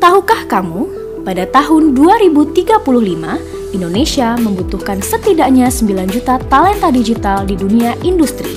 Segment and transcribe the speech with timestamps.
[0.00, 0.88] Tahukah kamu,
[1.28, 2.88] pada tahun 2035,
[3.76, 8.56] Indonesia membutuhkan setidaknya 9 juta talenta digital di dunia industri.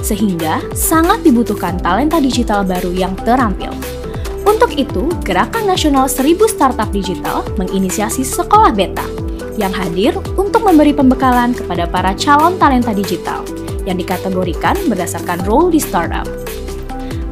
[0.00, 3.68] Sehingga sangat dibutuhkan talenta digital baru yang terampil.
[4.48, 9.04] Untuk itu, Gerakan Nasional 1000 Startup Digital menginisiasi Sekolah Beta
[9.60, 13.44] yang hadir untuk memberi pembekalan kepada para calon talenta digital
[13.84, 16.47] yang dikategorikan berdasarkan role di startup.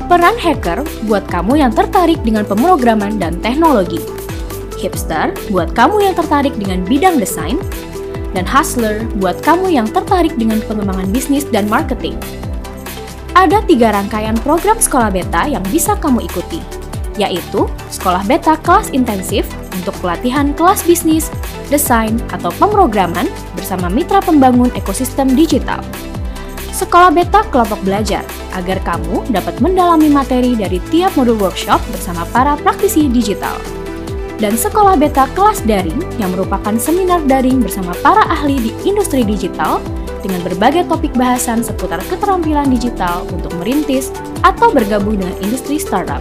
[0.07, 3.99] Peran hacker buat kamu yang tertarik dengan pemrograman dan teknologi.
[4.79, 7.59] Hipster buat kamu yang tertarik dengan bidang desain.
[8.31, 12.15] Dan hustler buat kamu yang tertarik dengan pengembangan bisnis dan marketing.
[13.35, 16.63] Ada tiga rangkaian program sekolah beta yang bisa kamu ikuti,
[17.19, 21.35] yaitu sekolah beta kelas intensif untuk pelatihan kelas bisnis,
[21.67, 23.27] desain, atau pemrograman
[23.59, 25.83] bersama mitra pembangun ekosistem digital.
[26.77, 28.21] Sekolah beta kelompok belajar
[28.53, 33.57] agar kamu dapat mendalami materi dari tiap modul workshop bersama para praktisi digital.
[34.37, 39.81] Dan sekolah beta kelas daring yang merupakan seminar daring bersama para ahli di industri digital
[40.21, 44.13] dengan berbagai topik bahasan seputar keterampilan digital untuk merintis
[44.45, 46.21] atau bergabung dengan industri startup.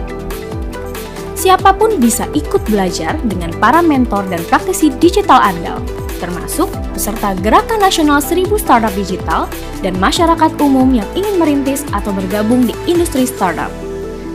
[1.36, 5.84] Siapa pun bisa ikut belajar dengan para mentor dan praktisi digital andal,
[6.18, 9.46] termasuk peserta Gerakan Nasional 1000 Startup Digital
[9.84, 13.68] dan masyarakat umum yang ingin merintis atau bergabung di industri startup.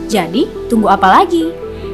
[0.06, 1.50] Jadi, tunggu apa lagi?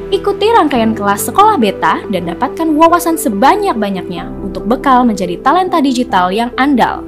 [0.08, 6.48] Ikuti rangkaian kelas sekolah beta dan dapatkan wawasan sebanyak-banyaknya untuk bekal menjadi talenta digital yang
[6.56, 7.04] andal.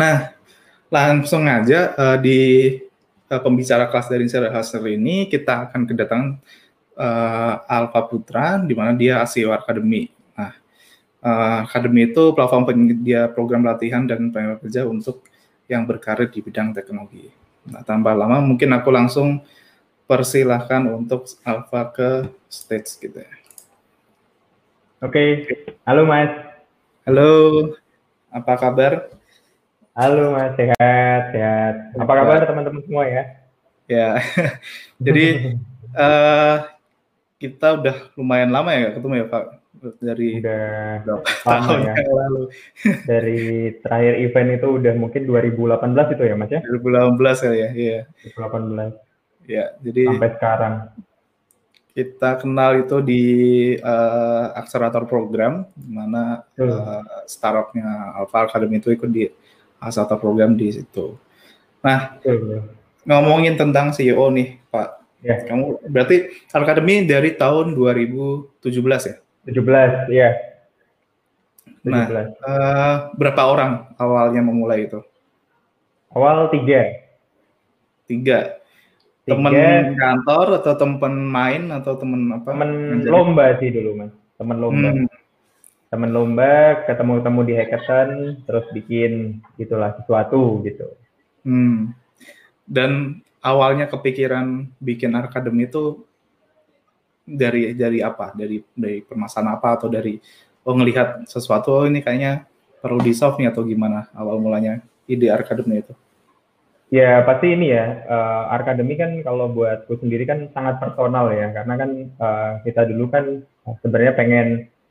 [0.00, 0.32] Nah,
[0.88, 2.72] langsung aja uh, di
[3.30, 6.28] uh, pembicara kelas dari Sarah Haser ini kita akan kedatangan
[6.98, 10.10] uh, Alfa Putra, di mana dia ASEO Academy.
[10.34, 10.52] Nah,
[11.22, 15.22] uh, Academy itu platform penyedia program latihan dan pengembangan kerja untuk
[15.70, 17.30] yang berkarir di bidang teknologi.
[17.70, 19.46] Nah, tanpa lama mungkin aku langsung
[20.10, 22.10] persilahkan untuk Alfa ke
[22.50, 23.34] stage gitu ya.
[25.00, 25.46] Oke,
[25.86, 26.28] halo Mas.
[27.06, 27.30] Halo,
[28.28, 29.19] apa kabar?
[30.00, 31.74] Halo Mas, sehat, sehat.
[31.92, 33.36] Apa kabar teman-teman semua ya?
[33.84, 34.16] Ya,
[35.04, 35.60] jadi
[35.92, 36.64] uh,
[37.36, 39.44] kita udah lumayan lama ya ketemu ya Pak
[40.00, 41.92] dari udah lama ya.
[42.00, 42.48] lalu.
[43.12, 43.40] Dari
[43.84, 46.60] terakhir event itu udah mungkin 2018 itu ya Mas ya?
[46.64, 47.98] 2018 kali ya, iya.
[48.40, 49.52] 2018.
[49.52, 50.74] Ya, jadi sampai sekarang.
[51.92, 53.24] Kita kenal itu di
[53.76, 59.28] uh, akselerator program di mana uh, startupnya Alpha Academy itu ikut di
[59.80, 61.16] akselerator program di situ.
[61.80, 62.20] Nah,
[63.08, 64.88] ngomongin tentang CEO nih Pak.
[65.20, 65.36] Ya.
[65.44, 68.60] Kamu berarti Academy dari tahun 2017
[69.08, 69.16] ya?
[69.48, 70.30] 17, ya.
[71.84, 71.88] 17.
[71.88, 72.06] Nah,
[72.44, 75.00] uh, berapa orang awalnya memulai itu?
[76.12, 76.80] Awal tiga.
[78.04, 78.60] Tiga.
[79.28, 79.54] Temen
[79.94, 82.50] kantor atau temen main atau temen apa?
[82.50, 82.70] Temen
[83.06, 84.12] lomba sih dulu mas.
[84.40, 84.88] Temen lomba.
[84.90, 85.06] Hmm.
[85.90, 90.86] Temen lomba, ketemu-temu di hackathon, terus bikin gitulah sesuatu gitu.
[91.42, 91.90] Hmm.
[92.62, 96.06] Dan awalnya kepikiran bikin akademi itu
[97.26, 98.30] dari dari apa?
[98.38, 100.14] Dari dari permasalahan apa atau dari
[100.62, 102.46] oh ngelihat sesuatu oh ini kayaknya
[102.78, 104.78] perlu di solve nih atau gimana awal mulanya
[105.10, 105.90] ide akademi itu?
[106.90, 111.74] Ya pasti ini ya uh, akademi kan kalau buatku sendiri kan sangat personal ya karena
[111.78, 113.46] kan uh, kita dulu kan
[113.82, 114.48] sebenarnya pengen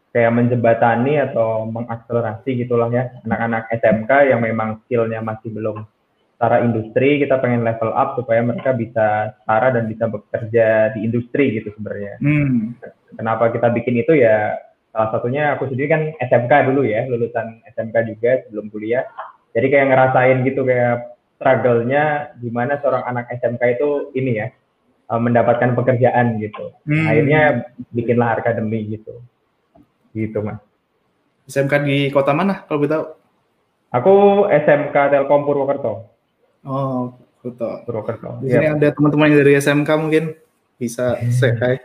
[0.10, 5.86] kayak menjembatani atau mengakselerasi gitulah ya anak-anak SMK yang memang skillnya masih belum
[6.40, 11.60] secara industri kita pengen level up supaya mereka bisa setara dan bisa bekerja di industri
[11.60, 12.16] gitu sebenarnya.
[12.24, 12.80] Hmm.
[13.20, 14.56] Kenapa kita bikin itu ya
[14.96, 19.04] salah satunya aku sendiri kan SMK dulu ya lulusan SMK juga sebelum kuliah.
[19.52, 24.48] Jadi kayak ngerasain gitu kayak struggle-nya gimana seorang anak SMK itu ini ya
[25.12, 26.72] eh, mendapatkan pekerjaan gitu.
[26.88, 27.04] Hmm.
[27.04, 29.20] Akhirnya bikinlah akademi gitu.
[30.20, 30.60] Gitu mas.
[31.48, 33.06] SMK di kota mana kalau tahu?
[33.90, 34.14] Aku
[34.52, 36.12] SMK Telkom Purwokerto.
[36.68, 37.88] Oh, Purwokerto.
[37.88, 38.30] Purwokerto.
[38.46, 38.78] Di sini yeah.
[38.78, 40.38] ada teman-teman dari SMK mungkin
[40.78, 41.76] bisa say hi.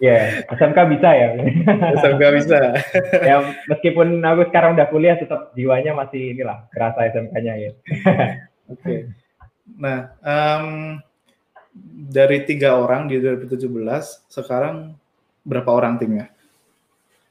[0.00, 1.28] Ya, yeah, SMK bisa ya.
[2.00, 2.58] SMK bisa.
[3.28, 7.70] ya, meskipun aku sekarang udah kuliah, tetap jiwanya masih inilah, kerasa SMK-nya ya.
[8.72, 8.80] Oke.
[8.80, 9.00] Okay.
[9.76, 10.96] Nah, um,
[12.08, 13.68] dari tiga orang di 2017,
[14.32, 14.96] sekarang
[15.44, 16.32] berapa orang timnya?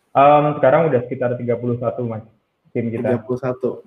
[0.10, 2.26] Um, sekarang udah sekitar 31 mas,
[2.74, 3.22] tim kita.
[3.22, 3.86] 31.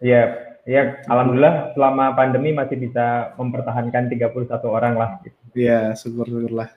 [0.00, 0.22] Iya,
[0.64, 5.10] ya alhamdulillah selama pandemi masih bisa mempertahankan 31 orang lah.
[5.54, 6.68] Iya, syukur-syukurlah.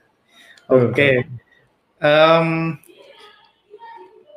[0.70, 0.92] Oke.
[0.92, 1.14] Okay.
[1.98, 2.78] Um,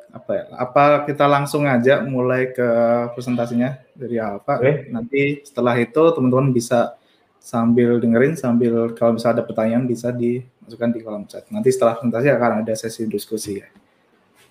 [0.08, 0.44] apa ya?
[0.56, 2.68] Apa kita langsung aja mulai ke
[3.14, 4.58] presentasinya dari Alfa?
[4.58, 4.88] Okay.
[4.90, 6.98] Nanti setelah itu teman-teman bisa
[7.38, 11.46] sambil dengerin sambil kalau misalnya ada pertanyaan bisa dimasukkan di kolom chat.
[11.48, 13.68] Nanti setelah presentasi akan ada sesi diskusi ya.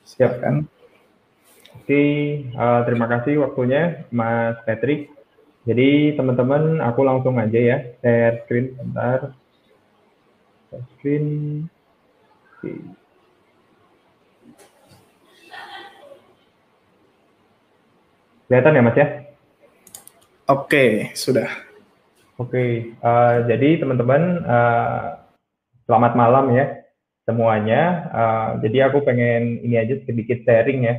[0.07, 0.63] Siap kan?
[1.83, 2.03] Oke,
[2.55, 5.11] uh, terima kasih waktunya Mas Patrick.
[5.67, 9.35] Jadi teman-teman aku langsung aja ya share screen sebentar.
[10.71, 11.25] Share screen.
[12.55, 12.71] Oke.
[18.47, 19.07] Kelihatan ya Mas ya?
[20.47, 21.51] Oke, sudah.
[22.39, 25.19] Oke, uh, jadi teman-teman uh,
[25.83, 26.76] selamat malam ya
[27.27, 28.07] semuanya.
[28.15, 30.95] Uh, jadi aku pengen ini aja sedikit sharing ya.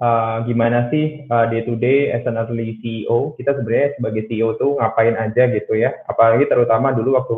[0.00, 3.36] Uh, gimana sih uh, day to day as an early CEO?
[3.36, 5.92] Kita sebenarnya sebagai CEO tuh ngapain aja gitu ya?
[6.08, 7.36] Apalagi terutama dulu waktu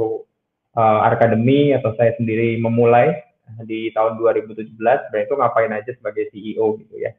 [0.79, 3.19] uh, akademi atau saya sendiri memulai
[3.67, 7.13] di tahun 2017, sebenarnya itu ngapain aja sebagai CEO gitu ya.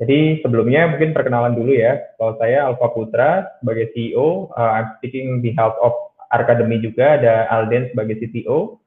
[0.00, 1.96] Jadi sebelumnya mungkin perkenalan dulu ya.
[2.16, 5.92] Kalau saya Alfa Putra sebagai CEO, uh, I'm speaking behalf of
[6.30, 8.79] Arkademi juga ada Alden sebagai CTO.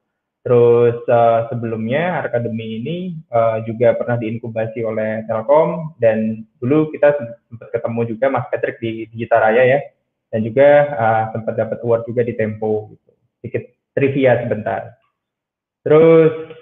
[0.44, 2.96] Terus uh, sebelumnya Arkademi ini
[3.32, 7.16] uh, juga pernah diinkubasi oleh Telkom dan dulu kita
[7.48, 9.80] sempat ketemu juga Mas Patrick di Digital Raya ya.
[10.28, 13.10] Dan juga uh, sempat dapat award juga di Tempo gitu.
[13.40, 13.64] Sedikit
[13.96, 15.00] trivia sebentar.
[15.80, 16.52] Terus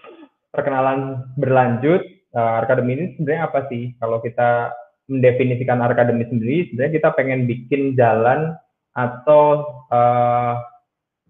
[0.54, 2.06] perkenalan berlanjut
[2.38, 3.98] uh, Arkademi ini sebenarnya apa sih?
[3.98, 4.70] Kalau kita
[5.10, 8.54] mendefinisikan Arkademi sendiri, sebenarnya kita pengen bikin jalan
[8.94, 10.54] atau uh,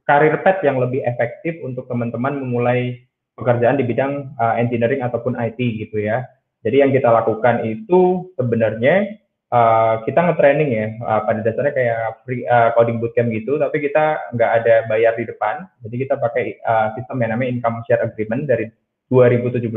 [0.08, 3.02] karir path yang lebih efektif untuk teman-teman memulai
[3.38, 6.26] pekerjaan di bidang uh, engineering ataupun IT gitu ya.
[6.62, 9.18] Jadi yang kita lakukan itu sebenarnya
[9.50, 14.30] uh, kita nge-training ya, uh, pada dasarnya kayak free uh, coding bootcamp gitu, tapi kita
[14.36, 15.66] nggak ada bayar di depan.
[15.82, 18.70] Jadi kita pakai uh, sistem yang namanya income share agreement dari
[19.10, 19.68] 2017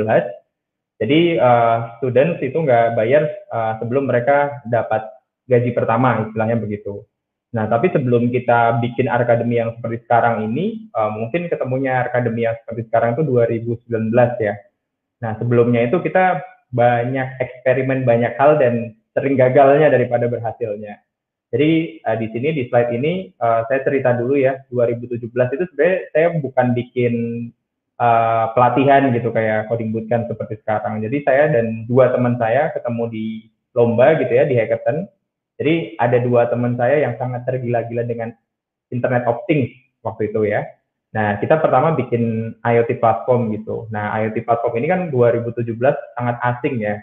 [0.95, 5.03] jadi uh, students itu nggak bayar uh, sebelum mereka dapat
[5.43, 7.03] gaji pertama, istilahnya begitu.
[7.55, 12.59] Nah, tapi sebelum kita bikin akademi yang seperti sekarang ini, uh, mungkin ketemunya akademi yang
[12.59, 14.11] seperti sekarang itu 2019
[14.43, 14.59] ya.
[15.23, 16.43] Nah, sebelumnya itu kita
[16.75, 20.99] banyak eksperimen banyak hal dan sering gagalnya daripada berhasilnya.
[21.55, 25.97] Jadi uh, di sini di slide ini uh, saya cerita dulu ya 2017 itu sebenarnya
[26.11, 27.13] saya bukan bikin
[27.95, 30.99] uh, pelatihan gitu kayak coding bootcamp seperti sekarang.
[30.99, 33.25] Jadi saya dan dua teman saya ketemu di
[33.71, 35.07] lomba gitu ya di hackathon.
[35.55, 38.35] Jadi ada dua teman saya yang sangat tergila-gila dengan
[38.91, 39.71] Internet of Things
[40.03, 40.67] waktu itu ya.
[41.15, 43.87] Nah, kita pertama bikin IoT platform gitu.
[43.87, 45.71] Nah, IoT platform ini kan 2017
[46.19, 46.99] sangat asing ya.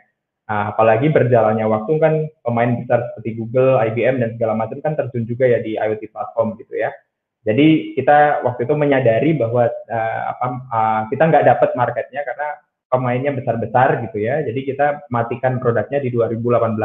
[0.53, 2.15] Nah, apalagi berjalannya waktu kan
[2.45, 6.61] pemain besar seperti Google, IBM dan segala macam kan terjun juga ya di IoT platform
[6.61, 6.93] gitu ya.
[7.43, 12.49] Jadi kita waktu itu menyadari bahwa uh, apa, uh, kita nggak dapat marketnya karena
[12.93, 14.45] pemainnya besar-besar gitu ya.
[14.45, 16.77] Jadi kita matikan produknya di 2018.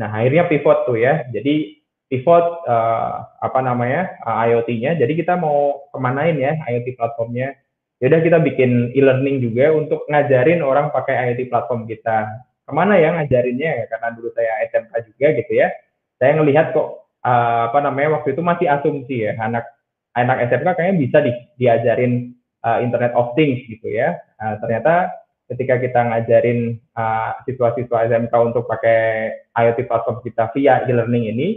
[0.00, 1.28] Nah akhirnya pivot tuh ya.
[1.28, 1.76] Jadi
[2.08, 4.96] pivot uh, apa namanya uh, IoT-nya.
[4.96, 7.52] Jadi kita mau kemanain ya IoT platformnya.
[8.00, 12.32] Yaudah kita bikin e-learning juga untuk ngajarin orang pakai IoT platform kita.
[12.64, 13.92] Ke mana ya ngajarinnya?
[13.92, 15.68] Karena dulu saya SMK juga gitu ya.
[16.16, 19.68] Saya ngelihat kok uh, apa namanya waktu itu masih asumsi ya anak
[20.16, 22.32] anak SMK kayaknya bisa di, diajarin
[22.64, 24.16] uh, Internet of Things gitu ya.
[24.40, 25.12] Uh, ternyata
[25.50, 31.48] ketika kita ngajarin uh, siswa-siswa SMK untuk pakai IoT platform kita via e-learning ini,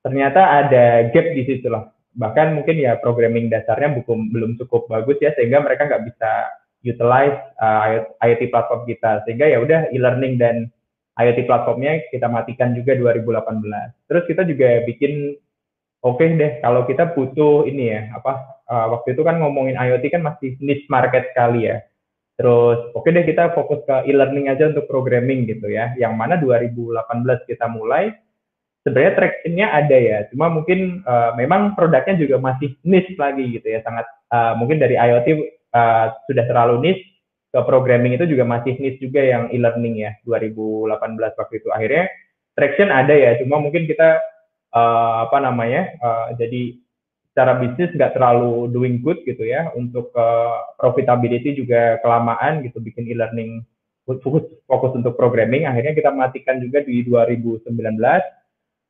[0.00, 1.92] ternyata ada gap di situ lah.
[2.16, 6.30] Bahkan mungkin ya programming dasarnya bukan belum cukup bagus ya sehingga mereka nggak bisa
[6.84, 10.72] utilize uh, IoT platform kita sehingga ya udah e-learning dan
[11.20, 14.08] IoT platformnya kita matikan juga 2018.
[14.08, 15.36] Terus kita juga bikin
[16.04, 18.32] oke okay deh kalau kita butuh ini ya apa
[18.68, 21.82] uh, waktu itu kan ngomongin IoT kan masih niche market sekali ya.
[22.34, 25.94] Terus oke okay deh kita fokus ke e-learning aja untuk programming gitu ya.
[25.94, 28.10] Yang mana 2018 kita mulai
[28.82, 30.18] sebenarnya tractionnya ada ya.
[30.34, 33.80] Cuma mungkin uh, memang produknya juga masih niche lagi gitu ya.
[33.86, 35.28] Sangat uh, mungkin dari IoT
[35.74, 37.04] uh, sudah terlalu niche
[37.54, 42.10] ke programming itu juga masih niche juga yang e-learning ya 2018 waktu itu akhirnya
[42.58, 44.18] traction ada ya cuma mungkin kita
[44.74, 46.82] uh, apa namanya uh, jadi
[47.34, 53.10] secara bisnis nggak terlalu doing good gitu ya untuk uh, profitability juga kelamaan gitu bikin
[53.10, 53.66] e-learning
[54.06, 55.66] fokus fokus untuk programming.
[55.66, 57.74] Akhirnya kita matikan juga di 2019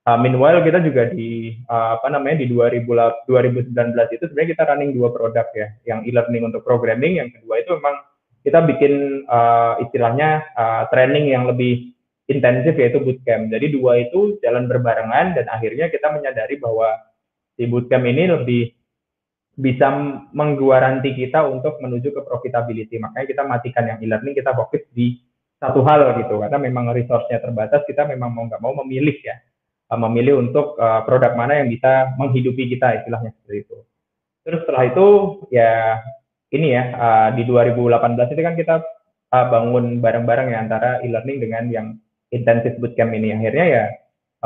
[0.05, 2.85] uh, meanwhile kita juga di uh, apa namanya di 2000,
[3.25, 7.17] 2019 itu sebenarnya kita running dua produk ya yang e-learning untuk programming.
[7.25, 7.97] Yang kedua itu memang
[8.45, 11.97] kita bikin uh, istilahnya uh, training yang lebih
[12.29, 13.49] intensif yaitu bootcamp.
[13.49, 16.93] Jadi dua itu jalan berbarengan dan akhirnya kita menyadari bahwa
[17.55, 18.63] di bootcamp ini lebih
[19.55, 19.87] bisa
[20.35, 22.99] mengguaranti kita untuk menuju ke profitability.
[22.99, 25.23] Makanya kita matikan yang e-learning, kita fokus di
[25.63, 26.43] satu hal gitu.
[26.43, 29.39] Karena memang resource-nya terbatas, kita memang mau nggak mau memilih ya
[29.95, 33.77] uh, memilih untuk uh, produk mana yang bisa menghidupi kita istilahnya seperti itu.
[34.45, 35.07] Terus setelah itu
[35.55, 36.03] ya
[36.51, 38.77] ini ya uh, di 2018 itu kan kita
[39.35, 41.87] bangun bareng-bareng ya antara e-learning dengan yang
[42.31, 43.35] intensive bootcamp ini.
[43.35, 43.85] Akhirnya ya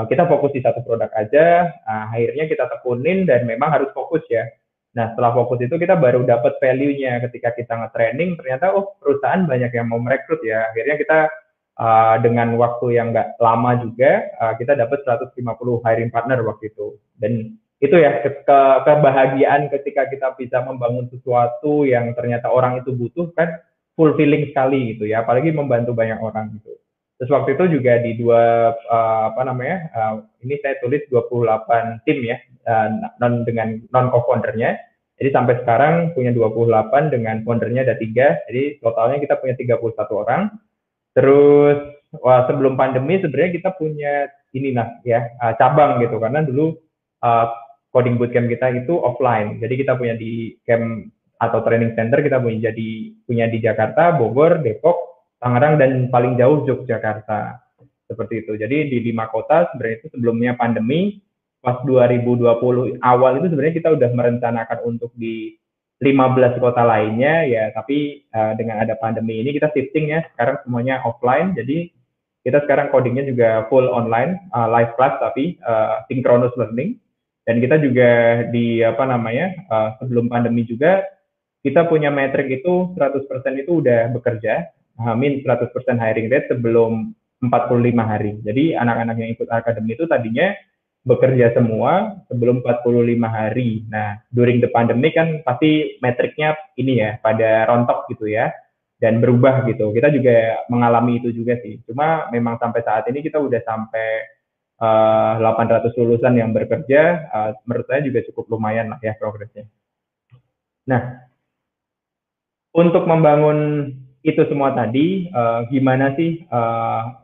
[0.07, 1.75] kita fokus di satu produk aja.
[1.83, 4.47] Uh, akhirnya kita tekunin dan memang harus fokus ya.
[4.95, 9.75] Nah setelah fokus itu kita baru dapat value-nya ketika kita nge-training ternyata oh perusahaan banyak
[9.75, 10.71] yang mau merekrut ya.
[10.71, 11.19] Akhirnya kita
[11.81, 15.35] uh, dengan waktu yang nggak lama juga uh, kita dapat 150
[15.83, 17.01] hiring partner waktu itu.
[17.19, 22.91] Dan itu ya ke, ke kebahagiaan ketika kita bisa membangun sesuatu yang ternyata orang itu
[22.91, 23.63] butuh kan
[23.95, 26.75] fulfilling sekali gitu ya apalagi membantu banyak orang gitu
[27.19, 30.15] terus waktu itu juga di dua uh, apa namanya uh,
[30.47, 32.39] ini saya tulis 28 tim ya
[32.71, 34.79] uh, non dengan non co-foundernya
[35.19, 38.39] jadi sampai sekarang punya 28 dengan foundernya ada tiga.
[38.47, 40.43] Jadi totalnya kita punya 31 orang.
[41.11, 41.79] Terus
[42.23, 46.23] wah, sebelum pandemi sebenarnya kita punya ini nah ya uh, cabang gitu.
[46.23, 46.79] Karena dulu
[47.27, 47.47] uh,
[47.91, 49.59] coding bootcamp kita itu offline.
[49.59, 52.91] Jadi kita punya di camp atau training center kita punya jadi
[53.27, 55.08] punya di Jakarta, Bogor, Depok,
[55.39, 57.63] Tangerang dan paling jauh Yogyakarta.
[58.09, 58.57] Seperti itu.
[58.57, 61.21] Jadi di lima kota sebenarnya itu sebelumnya pandemi
[61.61, 65.59] pas 2020 awal itu sebenarnya kita udah merencanakan untuk di
[65.99, 71.03] 15 kota lainnya ya tapi uh, dengan ada pandemi ini kita shifting ya sekarang semuanya
[71.03, 71.91] offline jadi
[72.47, 76.95] kita sekarang codingnya juga full online uh, live class tapi uh, synchronous learning
[77.43, 78.11] dan kita juga
[78.55, 81.03] di apa namanya uh, sebelum pandemi juga
[81.67, 83.29] kita punya metrik itu 100%
[83.59, 88.33] itu udah bekerja, amin 100% hiring rate sebelum 45 hari.
[88.43, 90.51] Jadi anak-anak yang ikut akademi itu tadinya
[91.07, 93.87] bekerja semua sebelum 45 hari.
[93.87, 98.51] Nah, during the pandemic kan pasti metriknya ini ya, pada rontok gitu ya,
[98.99, 99.95] dan berubah gitu.
[99.95, 101.79] Kita juga mengalami itu juga sih.
[101.87, 104.09] Cuma memang sampai saat ini kita udah sampai
[104.83, 109.71] uh, eh, 800 lulusan yang bekerja, uh, menurut saya juga cukup lumayan lah ya progresnya.
[110.91, 111.31] Nah,
[112.75, 113.91] untuk membangun
[114.29, 117.17] itu semua tadi, uh, gimana sih uh,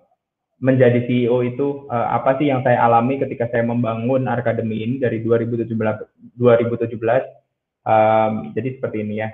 [0.64, 1.84] menjadi CEO itu?
[1.92, 5.68] Uh, apa sih yang saya alami ketika saya membangun Arkademi ini dari 2017?
[6.40, 6.40] 2017
[7.84, 9.28] um, jadi seperti ini ya.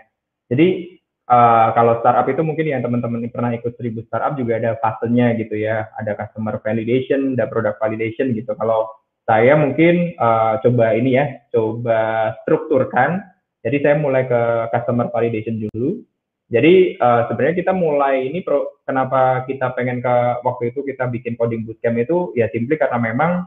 [0.51, 0.99] Jadi
[1.31, 5.55] uh, kalau startup itu mungkin yang teman-teman pernah ikut seribu startup juga ada fasenya gitu
[5.55, 8.53] ya, ada customer validation, ada product validation gitu.
[8.59, 8.91] Kalau
[9.25, 11.25] saya mungkin uh, coba ini ya,
[11.55, 13.23] coba strukturkan.
[13.61, 14.41] Jadi saya mulai ke
[14.75, 16.03] customer validation dulu.
[16.51, 21.39] Jadi uh, sebenarnya kita mulai ini pro, kenapa kita pengen ke waktu itu kita bikin
[21.39, 23.47] coding bootcamp itu ya simply karena memang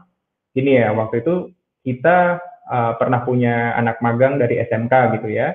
[0.56, 1.52] ini ya waktu itu
[1.84, 5.52] kita uh, pernah punya anak magang dari SMK gitu ya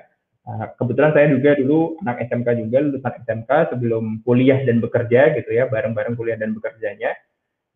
[0.50, 5.54] Nah, kebetulan saya juga dulu anak SMK juga lulusan SMK sebelum kuliah dan bekerja gitu
[5.54, 7.14] ya bareng-bareng kuliah dan bekerjanya.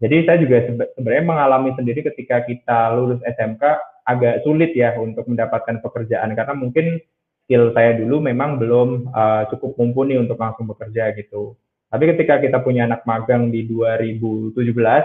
[0.01, 0.57] Jadi saya juga
[0.97, 3.61] sebenarnya mengalami sendiri ketika kita lulus SMK
[4.09, 6.97] agak sulit ya untuk mendapatkan pekerjaan karena mungkin
[7.43, 11.55] skill saya dulu memang belum uh, cukup mumpuni untuk langsung bekerja gitu.
[11.93, 14.57] Tapi ketika kita punya anak magang di 2017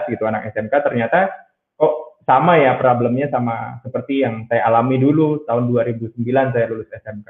[0.09, 1.29] gitu anak SMK ternyata
[1.77, 7.29] kok sama ya problemnya sama seperti yang saya alami dulu tahun 2009 saya lulus SMK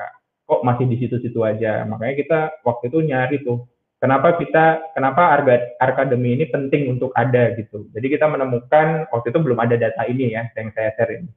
[0.50, 1.86] kok masih di situ-situ aja.
[1.86, 3.70] Makanya kita waktu itu nyari tuh,
[4.02, 7.86] kenapa kita, kenapa harga akademi ini penting untuk ada gitu.
[7.94, 11.30] Jadi kita menemukan waktu itu belum ada data ini ya yang saya share ini.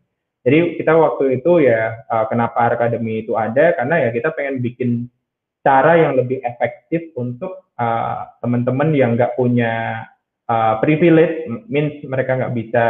[0.43, 5.07] Jadi kita waktu itu ya uh, kenapa akademi itu ada karena ya kita pengen bikin
[5.63, 10.03] cara yang lebih efektif untuk uh, teman-teman yang nggak punya
[10.51, 12.85] uh, privilege, means mereka nggak bisa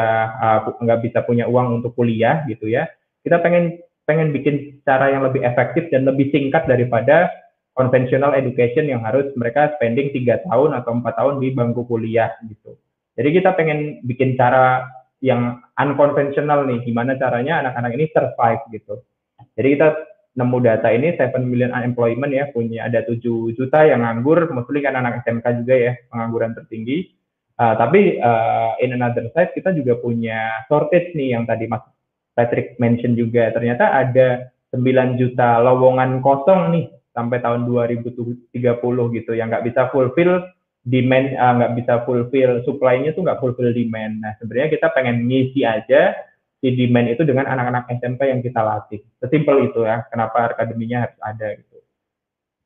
[0.80, 2.88] nggak uh, bisa punya uang untuk kuliah gitu ya.
[3.20, 3.76] Kita pengen
[4.08, 7.30] pengen bikin cara yang lebih efektif dan lebih singkat daripada
[7.76, 12.76] conventional education yang harus mereka spending tiga tahun atau empat tahun di bangku kuliah gitu.
[13.16, 14.88] Jadi kita pengen bikin cara
[15.22, 18.94] yang unconventional nih, gimana caranya anak-anak ini survive gitu.
[19.54, 19.88] Jadi kita
[20.34, 23.22] nemu data ini 7 million unemployment ya, punya ada 7
[23.54, 27.14] juta yang nganggur, mostly kan anak SMK juga ya, pengangguran tertinggi.
[27.60, 31.84] Uh, tapi uh, in another side kita juga punya shortage nih yang tadi Mas
[32.32, 38.56] Patrick mention juga ternyata ada 9 juta lowongan kosong nih sampai tahun 2030
[39.20, 40.40] gitu yang nggak bisa fulfill
[40.82, 44.18] demand uh, nggak bisa fulfill supply-nya tuh nggak fulfill demand.
[44.18, 46.14] Nah sebenarnya kita pengen ngisi aja
[46.58, 49.02] si demand itu dengan anak-anak SMP yang kita latih.
[49.22, 51.78] Sesimpel itu ya kenapa akademinya harus ada gitu.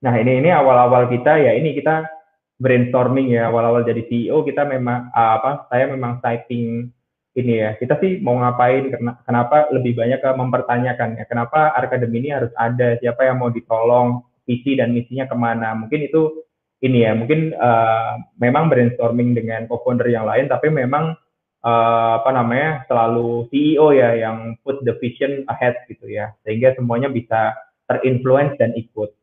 [0.04, 2.08] Nah ini ini awal-awal kita ya ini kita
[2.56, 6.88] brainstorming ya awal-awal jadi CEO kita memang uh, apa saya memang citing
[7.36, 8.88] ini ya kita sih mau ngapain
[9.28, 14.24] kenapa lebih banyak ke mempertanyakan ya kenapa akademi ini harus ada siapa yang mau ditolong
[14.48, 16.45] visi dan misinya ke mana mungkin itu
[16.84, 21.16] ini ya mungkin uh, memang brainstorming dengan co-founder yang lain tapi memang
[21.64, 27.08] uh, apa namanya selalu CEO ya yang put the vision ahead gitu ya sehingga semuanya
[27.08, 27.56] bisa
[27.86, 29.14] terinfluence dan ikut.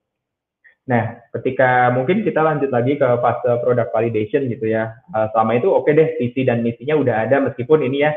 [0.84, 5.00] Nah, ketika mungkin kita lanjut lagi ke fase product validation gitu ya.
[5.16, 8.12] Uh, selama itu oke okay deh visi dan misinya udah ada meskipun ini ya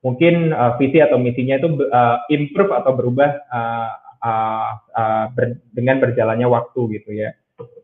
[0.00, 3.90] mungkin uh, visi atau misinya itu uh, improve atau berubah uh,
[4.22, 7.36] uh, uh, ber, dengan berjalannya waktu gitu ya.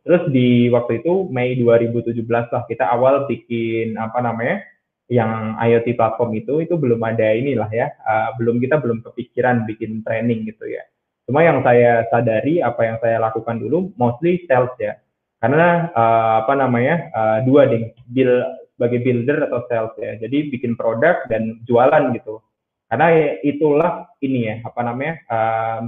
[0.03, 4.59] Terus di waktu itu Mei 2017 lah kita awal bikin apa namanya
[5.07, 10.01] yang IoT platform itu itu belum ada inilah ya, uh, belum kita belum kepikiran bikin
[10.03, 10.83] training gitu ya.
[11.29, 14.99] Cuma yang saya sadari apa yang saya lakukan dulu mostly sales ya.
[15.39, 18.43] Karena uh, apa namanya uh, dua ding, build
[18.75, 20.19] sebagai builder atau sales ya.
[20.19, 22.43] Jadi bikin produk dan jualan gitu.
[22.91, 25.81] Karena itulah ini ya apa namanya uh,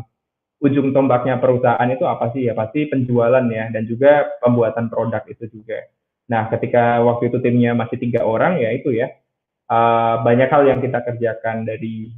[0.65, 5.45] ujung tombaknya perusahaan itu apa sih ya pasti penjualan ya dan juga pembuatan produk itu
[5.53, 5.85] juga.
[6.33, 9.13] Nah ketika waktu itu timnya masih tiga orang ya itu ya
[9.69, 12.09] uh, banyak hal yang kita kerjakan dari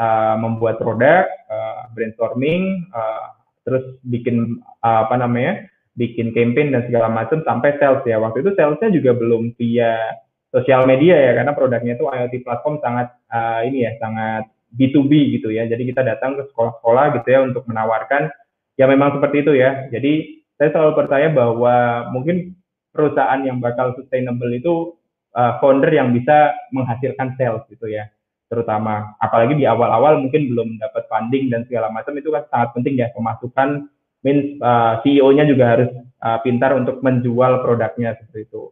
[0.00, 3.36] uh, membuat produk, uh, brainstorming, uh,
[3.68, 8.56] terus bikin uh, apa namanya bikin campaign dan segala macam sampai sales ya waktu itu
[8.56, 10.16] salesnya juga belum via
[10.48, 15.48] sosial media ya karena produknya itu IoT platform sangat uh, ini ya sangat B2B gitu
[15.52, 15.68] ya.
[15.68, 18.32] Jadi kita datang ke sekolah-sekolah gitu ya untuk menawarkan
[18.76, 19.88] ya memang seperti itu ya.
[19.92, 22.56] Jadi saya selalu percaya bahwa mungkin
[22.92, 24.94] perusahaan yang bakal sustainable itu
[25.36, 28.08] uh, founder yang bisa menghasilkan sales gitu ya.
[28.52, 33.00] Terutama apalagi di awal-awal mungkin belum dapat funding dan segala macam itu kan sangat penting
[33.00, 33.88] ya pemasukan
[34.22, 38.70] means uh, CEO-nya juga harus uh, pintar untuk menjual produknya seperti itu.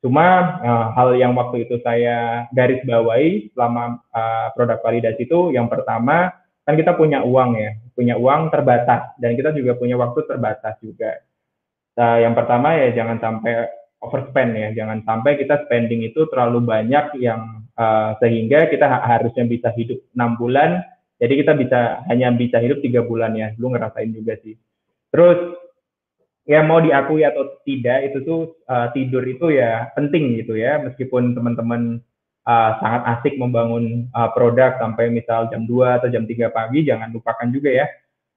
[0.00, 5.68] Cuma uh, hal yang waktu itu saya garis bawahi selama uh, produk validasi itu yang
[5.68, 6.32] pertama
[6.64, 11.20] kan kita punya uang ya, punya uang terbatas dan kita juga punya waktu terbatas juga.
[12.00, 13.68] Uh, yang pertama ya jangan sampai
[14.00, 19.68] overspend ya, jangan sampai kita spending itu terlalu banyak yang uh, sehingga kita harusnya bisa
[19.76, 20.80] hidup enam bulan,
[21.20, 24.56] jadi kita bisa hanya bisa hidup tiga bulan ya, lu ngerasain juga sih.
[25.12, 25.59] Terus
[26.50, 30.82] ya mau diakui atau tidak itu tuh uh, tidur itu ya penting gitu ya.
[30.82, 32.02] Meskipun teman-teman
[32.50, 37.14] uh, sangat asik membangun uh, produk sampai misal jam 2 atau jam 3 pagi jangan
[37.14, 37.86] lupakan juga ya.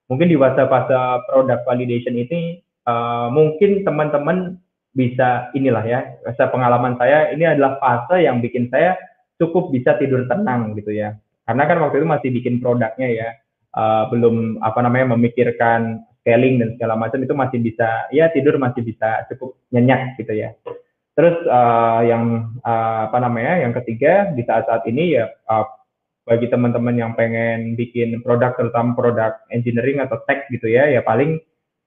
[0.06, 4.62] Mungkin di fase-fase product validation ini uh, mungkin teman-teman
[4.94, 6.06] bisa inilah ya
[6.54, 8.94] pengalaman saya ini adalah fase yang bikin saya
[9.42, 11.18] cukup bisa tidur tenang gitu ya.
[11.50, 13.28] Karena kan waktu itu masih bikin produknya ya
[13.74, 18.80] uh, belum apa namanya memikirkan scaling dan segala macam itu masih bisa ya tidur masih
[18.80, 20.56] bisa cukup nyenyak gitu ya.
[21.14, 25.68] Terus uh, yang uh, apa namanya yang ketiga di saat-saat ini ya uh,
[26.24, 31.38] bagi teman-teman yang pengen bikin produk terutama produk engineering atau tech gitu ya ya paling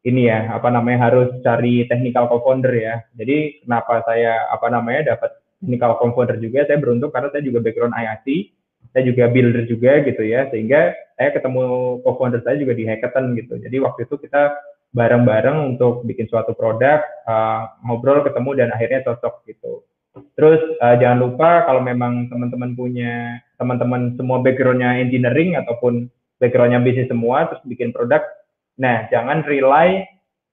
[0.06, 3.04] ini ya apa namanya harus cari technical co-founder ya.
[3.18, 7.98] Jadi kenapa saya apa namanya dapat technical co-founder juga saya beruntung karena saya juga background
[7.98, 8.57] IIT
[8.98, 11.62] saya juga builder juga gitu ya sehingga saya ketemu
[12.02, 13.62] co-founder saya juga di hackathon gitu.
[13.62, 14.58] Jadi waktu itu kita
[14.98, 19.86] bareng-bareng untuk bikin suatu produk uh, ngobrol ketemu dan akhirnya cocok gitu.
[20.34, 26.10] Terus uh, jangan lupa kalau memang teman-teman punya teman-teman semua backgroundnya engineering ataupun
[26.42, 28.26] backgroundnya bisnis semua terus bikin produk
[28.78, 30.06] nah jangan rely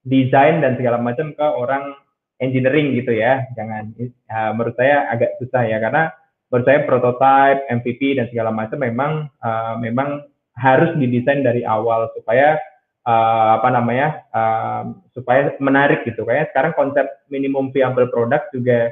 [0.05, 1.97] desain dan segala macam ke orang
[2.37, 3.41] engineering gitu ya.
[3.57, 3.89] Jangan
[4.29, 6.13] uh, menurut saya agak susah ya karena
[6.55, 10.23] menurut saya prototype, MVP dan segala macam memang uh, memang
[10.55, 12.55] harus didesain dari awal supaya
[13.03, 16.23] uh, apa namanya uh, supaya menarik gitu.
[16.23, 18.87] Kayak sekarang konsep minimum viable product juga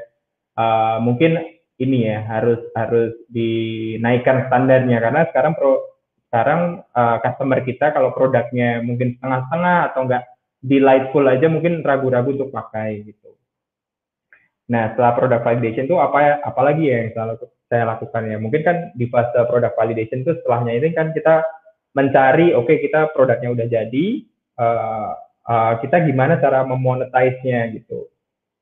[0.60, 1.40] uh, mungkin
[1.80, 5.88] ini ya harus harus dinaikkan standarnya karena sekarang pro
[6.28, 10.24] sekarang uh, customer kita kalau produknya mungkin setengah-setengah atau enggak
[10.60, 13.33] delightful aja mungkin ragu-ragu untuk pakai gitu.
[14.74, 18.38] Nah, setelah product validation itu apa apalagi ya yang selalu saya lakukan ya?
[18.42, 21.46] Mungkin kan di fase product validation itu setelahnya ini kan kita
[21.94, 24.06] mencari, oke okay, kita produknya udah jadi,
[24.58, 25.14] uh,
[25.46, 28.10] uh, kita gimana cara memonetize-nya gitu.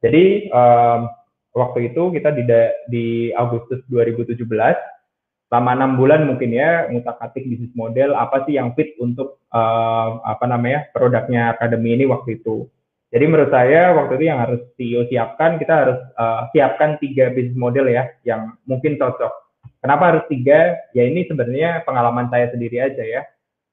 [0.04, 1.08] Jadi um,
[1.56, 2.44] waktu itu kita di
[2.92, 4.36] di Agustus 2017
[5.52, 10.48] selama enam bulan mungkin ya ngutak-atik bisnis model apa sih yang fit untuk uh, apa
[10.48, 12.68] namanya produknya akademi ini waktu itu.
[13.12, 17.60] Jadi menurut saya waktu itu yang harus CEO siapkan, kita harus uh, siapkan tiga bisnis
[17.60, 19.32] model ya, yang mungkin cocok.
[19.84, 20.80] Kenapa harus tiga?
[20.96, 23.22] Ya ini sebenarnya pengalaman saya sendiri aja ya.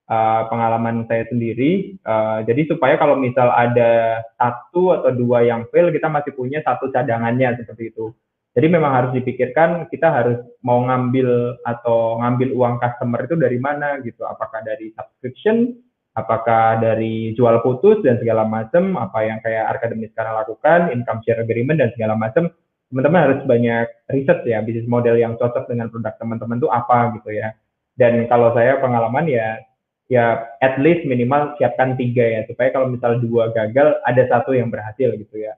[0.08, 2.00] Uh, pengalaman saya sendiri.
[2.02, 6.90] Uh, jadi supaya kalau misal ada satu atau dua yang fail, kita masih punya satu
[6.90, 8.10] cadangannya seperti itu.
[8.58, 14.02] Jadi memang harus dipikirkan kita harus mau ngambil atau ngambil uang customer itu dari mana
[14.02, 14.26] gitu.
[14.26, 15.78] Apakah dari subscription
[16.18, 21.38] apakah dari jual putus dan segala macam apa yang kayak akademi sekarang lakukan income share
[21.38, 22.50] agreement dan segala macam
[22.90, 27.30] teman-teman harus banyak riset ya bisnis model yang cocok dengan produk teman-teman itu apa gitu
[27.36, 27.54] ya.
[27.94, 29.62] Dan kalau saya pengalaman ya
[30.08, 34.72] ya at least minimal siapkan tiga ya supaya kalau misal dua gagal ada satu yang
[34.72, 35.54] berhasil gitu ya.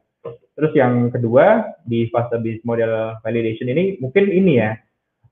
[0.58, 4.76] Terus yang kedua di fase bisnis model validation ini mungkin ini ya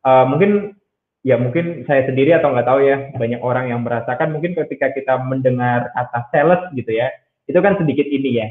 [0.07, 0.78] uh, mungkin
[1.27, 5.19] ya mungkin saya sendiri atau nggak tahu ya banyak orang yang merasakan mungkin ketika kita
[5.27, 7.11] mendengar kata sales gitu ya
[7.49, 8.47] itu kan sedikit ini ya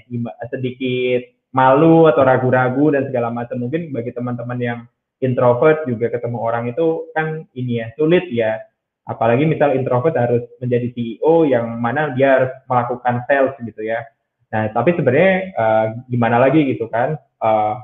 [0.51, 3.57] sedikit malu atau ragu-ragu dan segala macam.
[3.57, 4.79] Mungkin bagi teman-teman yang
[5.23, 8.59] introvert juga ketemu orang itu kan ini ya sulit ya.
[9.07, 14.03] Apalagi misal introvert harus menjadi CEO yang mana dia harus melakukan sales gitu ya.
[14.51, 17.75] Nah tapi sebenarnya uh, gimana lagi gitu kan uh,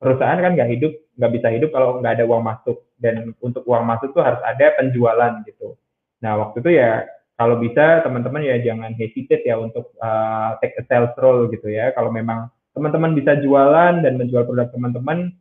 [0.00, 2.76] perusahaan kan nggak hidup nggak bisa hidup kalau nggak ada uang masuk.
[2.96, 5.76] Dan untuk uang masuk tuh harus ada penjualan gitu.
[6.24, 7.04] Nah waktu itu ya
[7.36, 11.92] kalau bisa teman-teman ya jangan hesitate ya untuk uh, take a sales role gitu ya.
[11.92, 15.32] Kalau memang teman-teman bisa jualan dan menjual produk teman-teman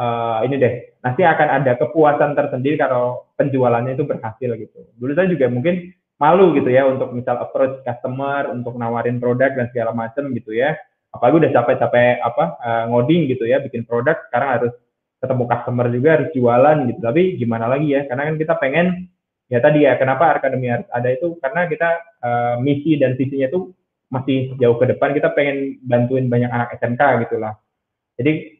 [0.00, 0.74] uh, ini deh
[1.04, 4.80] nanti akan ada kepuasan tersendiri kalau penjualannya itu berhasil gitu.
[4.96, 9.68] Dulu saya juga mungkin malu gitu ya untuk misal approach customer untuk nawarin produk dan
[9.68, 10.72] segala macam gitu ya
[11.16, 14.72] apalagi udah capek-capek apa uh, ngoding gitu ya bikin produk sekarang harus
[15.16, 17.00] ketemu customer juga harus jualan gitu.
[17.00, 18.86] Tapi gimana lagi ya karena kan kita pengen
[19.48, 21.40] ya tadi ya kenapa akademi harus ada itu?
[21.40, 21.88] Karena kita
[22.22, 23.72] uh, misi dan visinya tuh
[24.12, 27.58] masih jauh ke depan kita pengen bantuin banyak anak SMK gitulah
[28.16, 28.56] jadi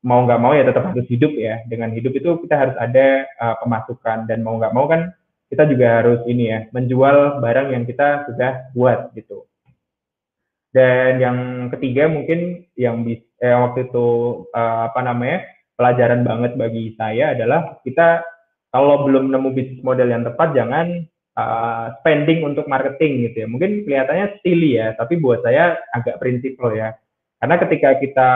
[0.00, 1.60] mau nggak mau ya tetap harus hidup ya.
[1.66, 4.30] Dengan hidup itu kita harus ada uh, pemasukan.
[4.30, 5.12] Dan mau nggak mau kan
[5.50, 9.49] kita juga harus ini ya menjual barang yang kita sudah buat gitu
[10.70, 11.38] dan yang
[11.74, 14.06] ketiga mungkin yang bis, eh, waktu itu
[14.54, 15.42] uh, apa namanya
[15.74, 18.22] pelajaran banget bagi saya adalah kita
[18.70, 21.02] kalau belum nemu bisnis model yang tepat jangan
[21.34, 23.48] uh, spending untuk marketing gitu ya.
[23.50, 26.94] Mungkin kelihatannya silly ya, tapi buat saya agak prinsip loh ya.
[27.42, 28.30] Karena ketika kita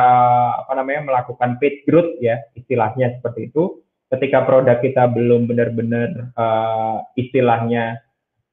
[0.64, 7.04] apa namanya melakukan paid growth ya istilahnya seperti itu, ketika produk kita belum benar-benar uh,
[7.14, 8.03] istilahnya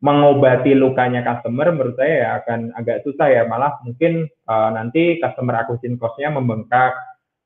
[0.01, 3.43] mengobati lukanya customer menurut saya ya akan agak susah ya.
[3.45, 6.97] Malah mungkin uh, nanti customer acquisition cost-nya membengkak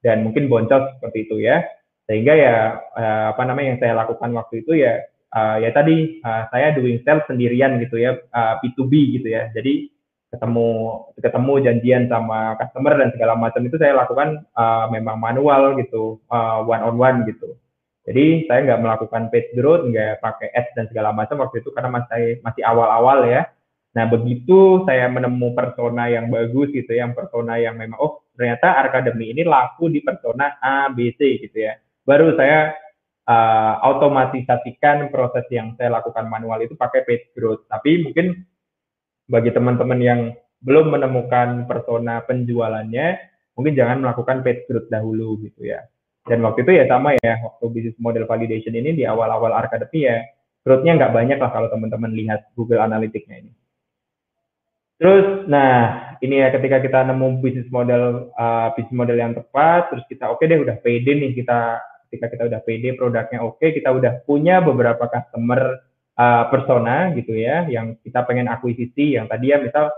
[0.01, 1.67] dan mungkin boncos seperti itu ya.
[2.07, 2.55] Sehingga ya
[2.95, 5.03] uh, apa namanya yang saya lakukan waktu itu ya
[5.35, 9.51] uh, ya tadi uh, saya doing sales sendirian gitu ya uh, B2B gitu ya.
[9.51, 9.91] Jadi
[10.31, 10.67] ketemu
[11.19, 16.59] ketemu janjian sama customer dan segala macam itu saya lakukan uh, memang manual gitu uh,
[16.63, 17.55] one on one gitu
[18.05, 21.89] jadi saya nggak melakukan paid growth, nggak pakai ads dan segala macam waktu itu karena
[21.89, 23.49] masih masih awal-awal ya.
[23.97, 28.77] Nah begitu saya menemu persona yang bagus gitu, ya, yang persona yang memang oh ternyata
[28.77, 31.81] Arkademi ini laku di persona A, B, C gitu ya.
[32.05, 32.77] Baru saya
[33.25, 37.65] uh, otomatisasikan proses yang saya lakukan manual itu pakai paid growth.
[37.65, 38.45] Tapi mungkin
[39.25, 40.21] bagi teman-teman yang
[40.61, 43.17] belum menemukan persona penjualannya,
[43.57, 45.81] mungkin jangan melakukan paid growth dahulu gitu ya.
[46.25, 50.25] Dan waktu itu ya sama ya, waktu bisnis model validation ini di awal-awal Arkademi ya,
[50.65, 53.53] growth-nya nggak banyak lah kalau teman-teman lihat Google Analytics-nya ini.
[54.97, 60.07] Terus, nah ini ya ketika kita nemu bisnis model uh, bisnis model yang tepat, terus
[60.09, 63.75] kita oke okay deh udah pede nih kita ketika kita udah pede produknya oke, okay,
[63.75, 65.83] kita udah punya beberapa customer
[66.15, 69.91] uh, persona gitu ya, yang kita pengen akuisisi, yang tadi ya misal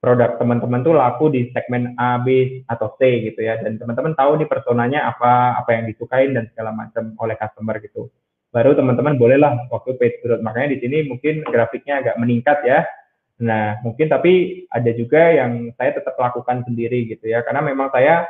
[0.00, 3.60] produk teman-teman tuh laku di segmen A, B atau C gitu ya.
[3.60, 8.08] Dan teman-teman tahu nih personanya apa, apa yang disukain dan segala macam oleh customer gitu.
[8.50, 10.42] Baru teman-teman bolehlah waktu page growth.
[10.42, 12.82] Makanya di sini mungkin grafiknya agak meningkat ya.
[13.40, 17.44] Nah, mungkin tapi ada juga yang saya tetap lakukan sendiri gitu ya.
[17.44, 18.24] Karena memang saya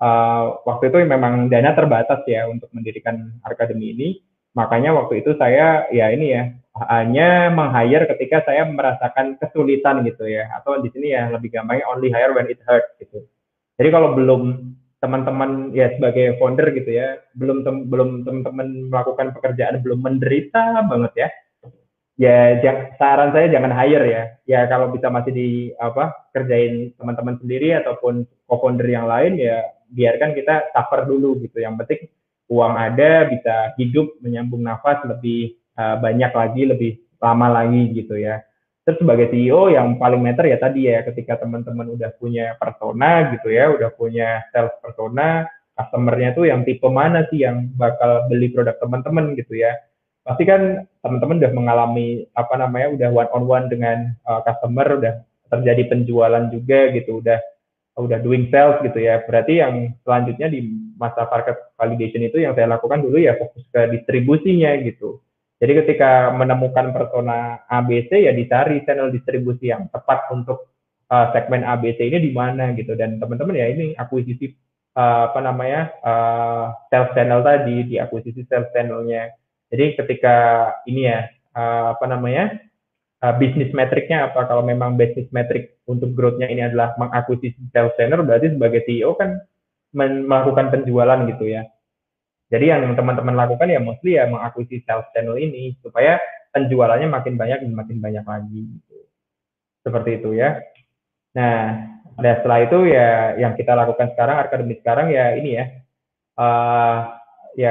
[0.00, 4.08] uh, waktu itu memang dana terbatas ya untuk mendirikan akademi ini.
[4.54, 6.42] Makanya waktu itu saya ya ini ya
[6.90, 10.50] hanya meng-hire ketika saya merasakan kesulitan gitu ya.
[10.58, 13.26] Atau di sini ya lebih gampangnya only hire when it hurt gitu.
[13.78, 19.80] Jadi kalau belum teman-teman ya sebagai founder gitu ya belum tem belum teman-teman melakukan pekerjaan
[19.80, 21.28] belum menderita banget ya
[22.20, 24.22] ya saran saya jangan hire ya.
[24.44, 25.48] Ya kalau bisa masih di
[25.80, 31.64] apa kerjain teman-teman sendiri ataupun co-founder yang lain ya biarkan kita suffer dulu gitu.
[31.64, 32.00] Yang penting
[32.50, 38.42] uang ada bisa hidup menyambung nafas lebih uh, banyak lagi, lebih lama lagi gitu ya.
[38.82, 43.54] Terus sebagai CEO yang paling meter ya tadi ya ketika teman-teman udah punya persona gitu
[43.54, 45.46] ya, udah punya sales persona,
[45.78, 49.78] customernya tuh yang tipe mana sih yang bakal beli produk teman-teman gitu ya.
[50.26, 55.14] Pasti kan teman-teman udah mengalami apa namanya udah one on one dengan uh, customer, udah
[55.54, 57.38] terjadi penjualan juga gitu, udah
[58.00, 59.22] udah doing sales gitu ya.
[59.28, 60.60] Berarti yang selanjutnya di
[61.00, 65.24] masa market validation itu yang saya lakukan dulu ya fokus ke distribusinya gitu
[65.60, 70.72] jadi ketika menemukan persona ABC ya dicari channel distribusi yang tepat untuk
[71.12, 74.56] uh, segmen ABC ini di mana gitu dan teman-teman ya ini akuisisi
[74.96, 79.36] uh, apa namanya uh, sales channel tadi, di akuisisi sales channelnya.
[79.68, 80.36] Jadi ketika
[80.88, 82.56] ini ya uh, apa namanya
[83.20, 88.24] uh, bisnis metriknya apa kalau memang bisnis metrik untuk growth-nya ini adalah mengakuisisi sales channel
[88.24, 89.36] berarti sebagai CEO kan
[89.94, 91.66] melakukan penjualan gitu ya.
[92.50, 96.18] Jadi yang teman-teman lakukan ya mostly ya mengakuisisi sales channel ini supaya
[96.50, 98.60] penjualannya makin banyak dan makin banyak lagi.
[98.66, 98.96] Gitu.
[99.86, 100.58] Seperti itu ya.
[101.38, 101.62] Nah,
[102.18, 105.64] dan setelah itu ya yang kita lakukan sekarang akademik sekarang ya ini ya.
[106.34, 106.98] Uh,
[107.54, 107.70] ya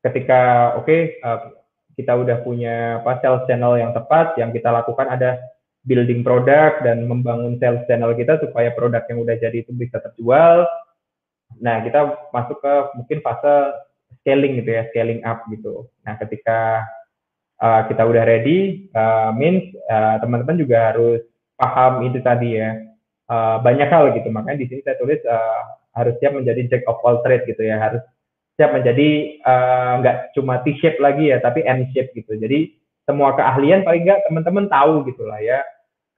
[0.00, 1.52] ketika oke okay, uh,
[2.00, 5.36] kita udah punya apa sales channel yang tepat, yang kita lakukan ada
[5.84, 10.64] building produk dan membangun sales channel kita supaya produk yang udah jadi itu bisa terjual.
[11.58, 13.74] Nah, kita masuk ke mungkin fase
[14.22, 15.90] scaling gitu ya, scaling up gitu.
[16.06, 16.86] Nah, ketika
[17.58, 21.20] uh, kita udah ready, uh, means uh, teman-teman juga harus
[21.58, 22.78] paham itu tadi ya.
[23.30, 25.62] Uh, banyak hal gitu, makanya di sini saya tulis uh,
[25.94, 28.02] harus siap menjadi jack of all trade gitu ya, harus
[28.58, 29.38] siap menjadi
[30.02, 32.34] nggak uh, cuma T-shape lagi ya, tapi M-shape gitu.
[32.34, 32.74] Jadi
[33.06, 35.62] semua keahlian paling nggak teman-teman tahu gitu lah ya.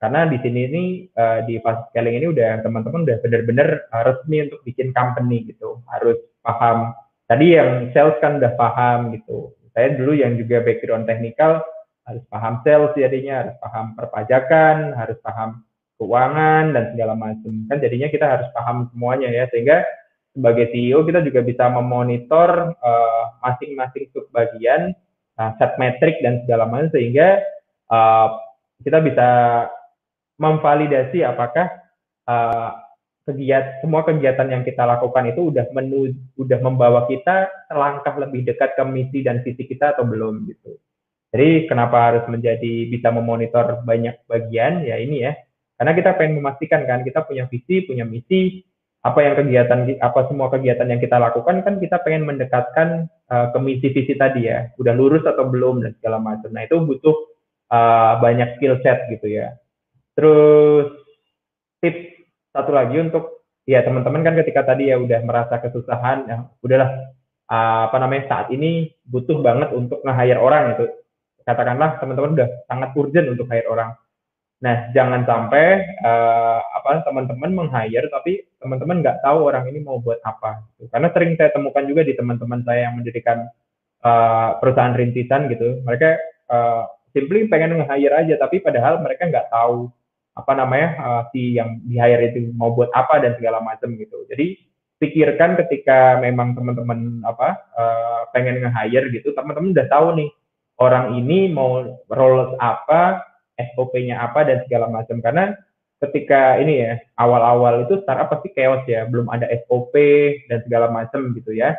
[0.03, 0.83] Karena di sini ini
[1.15, 5.79] uh, di fase scaling ini udah teman-teman udah benar-benar uh, resmi untuk bikin company gitu,
[5.87, 6.91] harus paham
[7.31, 9.55] tadi yang sales kan udah paham gitu.
[9.71, 11.63] Saya dulu yang juga background teknikal
[12.03, 15.63] harus paham sales jadinya, harus paham perpajakan, harus paham
[15.95, 17.53] keuangan dan segala macam.
[17.71, 19.87] Kan jadinya kita harus paham semuanya ya sehingga
[20.35, 24.91] sebagai CEO kita juga bisa memonitor uh, masing-masing subbagian,
[25.39, 27.39] uh, set metrik dan segala macam sehingga
[27.87, 28.35] uh,
[28.83, 29.29] kita bisa
[30.37, 31.69] memvalidasi apakah
[32.25, 32.71] uh,
[33.23, 38.75] kegiatan semua kegiatan yang kita lakukan itu udah menu udah membawa kita selangkah lebih dekat
[38.75, 40.75] ke misi dan visi kita atau belum gitu.
[41.33, 45.33] Jadi kenapa harus menjadi bisa memonitor banyak bagian ya ini ya.
[45.79, 48.61] Karena kita pengen memastikan kan kita punya visi, punya misi,
[49.01, 53.57] apa yang kegiatan apa semua kegiatan yang kita lakukan kan kita pengen mendekatkan uh, ke
[53.57, 54.69] misi visi tadi ya.
[54.77, 56.53] Udah lurus atau belum dan segala macam.
[56.53, 57.15] Nah, itu butuh
[57.71, 59.57] uh, banyak skill set gitu ya.
[60.13, 60.93] Terus
[61.81, 62.01] tips
[62.53, 67.13] satu lagi untuk ya teman-teman kan ketika tadi ya udah merasa kesusahan ya udahlah
[67.49, 70.85] uh, apa namanya saat ini butuh banget untuk nge-hire orang itu
[71.43, 73.91] katakanlah teman-teman udah sangat urgent untuk hire orang.
[74.63, 80.23] Nah jangan sampai uh, apa teman-teman meng-hire tapi teman-teman nggak tahu orang ini mau buat
[80.23, 83.43] apa karena sering saya temukan juga di teman-teman saya yang mendirikan
[84.05, 85.83] uh, perusahaan rintisan gitu.
[85.83, 86.09] Mereka
[86.47, 89.91] uh, simply pengen nge-hire aja tapi padahal mereka nggak tahu
[90.33, 94.25] apa namanya uh, si yang di hire itu mau buat apa dan segala macam gitu.
[94.29, 94.57] Jadi
[94.97, 100.29] pikirkan ketika memang teman-teman apa uh, pengen nge-hire gitu, teman-teman udah tahu nih
[100.81, 103.21] orang ini mau role apa,
[103.77, 105.53] SOP-nya apa dan segala macam karena
[106.01, 109.93] ketika ini ya awal-awal itu startup pasti chaos ya, belum ada SOP
[110.49, 111.77] dan segala macam gitu ya.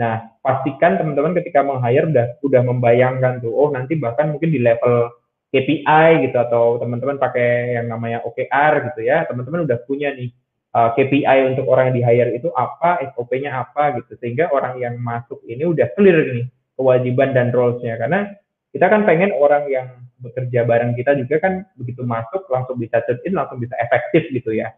[0.00, 5.12] Nah, pastikan teman-teman ketika meng-hire udah udah membayangkan tuh, oh nanti bahkan mungkin di level
[5.50, 10.30] KPI gitu atau teman-teman pakai yang namanya OKR gitu ya, teman-teman udah punya nih
[10.74, 14.94] uh, KPI untuk orang yang di hire itu apa, SOP-nya apa gitu, sehingga orang yang
[15.02, 16.46] masuk ini udah clear nih
[16.78, 18.30] kewajiban dan roles-nya karena
[18.70, 19.88] kita kan pengen orang yang
[20.22, 24.54] bekerja bareng kita juga kan begitu masuk langsung bisa check in langsung bisa efektif gitu
[24.54, 24.70] ya.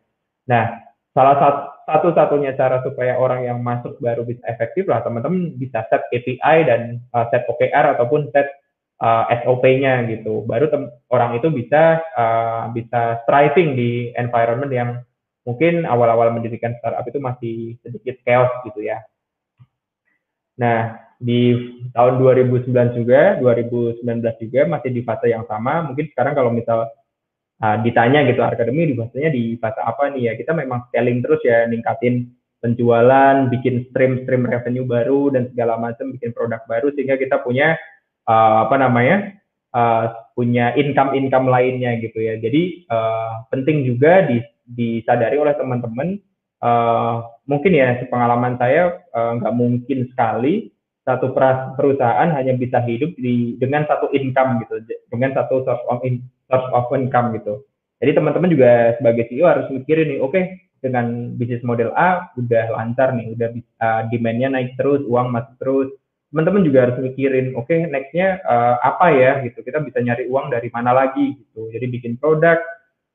[0.49, 0.81] Nah,
[1.13, 6.09] salah satu satu-satunya cara supaya orang yang masuk baru bisa efektif lah teman-teman bisa set
[6.09, 8.49] KPI dan uh, set OKR ataupun set
[9.03, 10.47] uh, SOP-nya gitu.
[10.47, 10.71] Baru
[11.11, 14.91] orang itu bisa uh, bisa thriving di environment yang
[15.43, 19.03] mungkin awal-awal mendirikan startup itu masih sedikit chaos gitu ya.
[20.63, 21.55] Nah, di
[21.91, 25.83] tahun 2009 juga, 2019 juga masih di fase yang sama.
[25.91, 26.87] Mungkin sekarang kalau misal
[27.59, 30.33] uh, ditanya gitu akademi di fasenya di fase apa nih ya?
[30.39, 32.31] Kita memang scaling terus ya, ningkatin
[32.63, 37.75] penjualan, bikin stream-stream revenue baru dan segala macam, bikin produk baru sehingga kita punya
[38.29, 39.17] uh, apa namanya
[39.75, 42.39] uh, punya income-income lainnya gitu ya.
[42.41, 46.19] Jadi uh, penting juga di, disadari oleh teman-teman.
[46.63, 50.71] Uh, mungkin ya pengalaman saya nggak uh, mungkin sekali
[51.03, 51.35] satu
[51.75, 54.79] perusahaan hanya bisa hidup di dengan satu income gitu,
[55.11, 57.67] dengan satu source of in, source of income gitu.
[57.99, 60.45] Jadi teman-teman juga sebagai CEO harus mikirin nih, oke okay,
[60.83, 65.89] dengan bisnis model A udah lancar nih, udah bisa demandnya naik terus, uang masuk terus,
[66.33, 70.49] teman-teman juga harus mikirin, oke okay, nextnya uh, apa ya gitu, kita bisa nyari uang
[70.49, 71.69] dari mana lagi gitu.
[71.69, 72.57] Jadi bikin produk,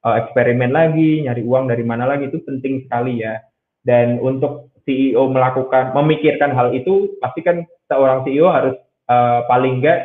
[0.05, 3.41] uh, eksperimen lagi, nyari uang dari mana lagi itu penting sekali ya.
[3.81, 8.77] Dan untuk CEO melakukan, memikirkan hal itu, pasti kan seorang CEO harus
[9.09, 9.99] uh, paling enggak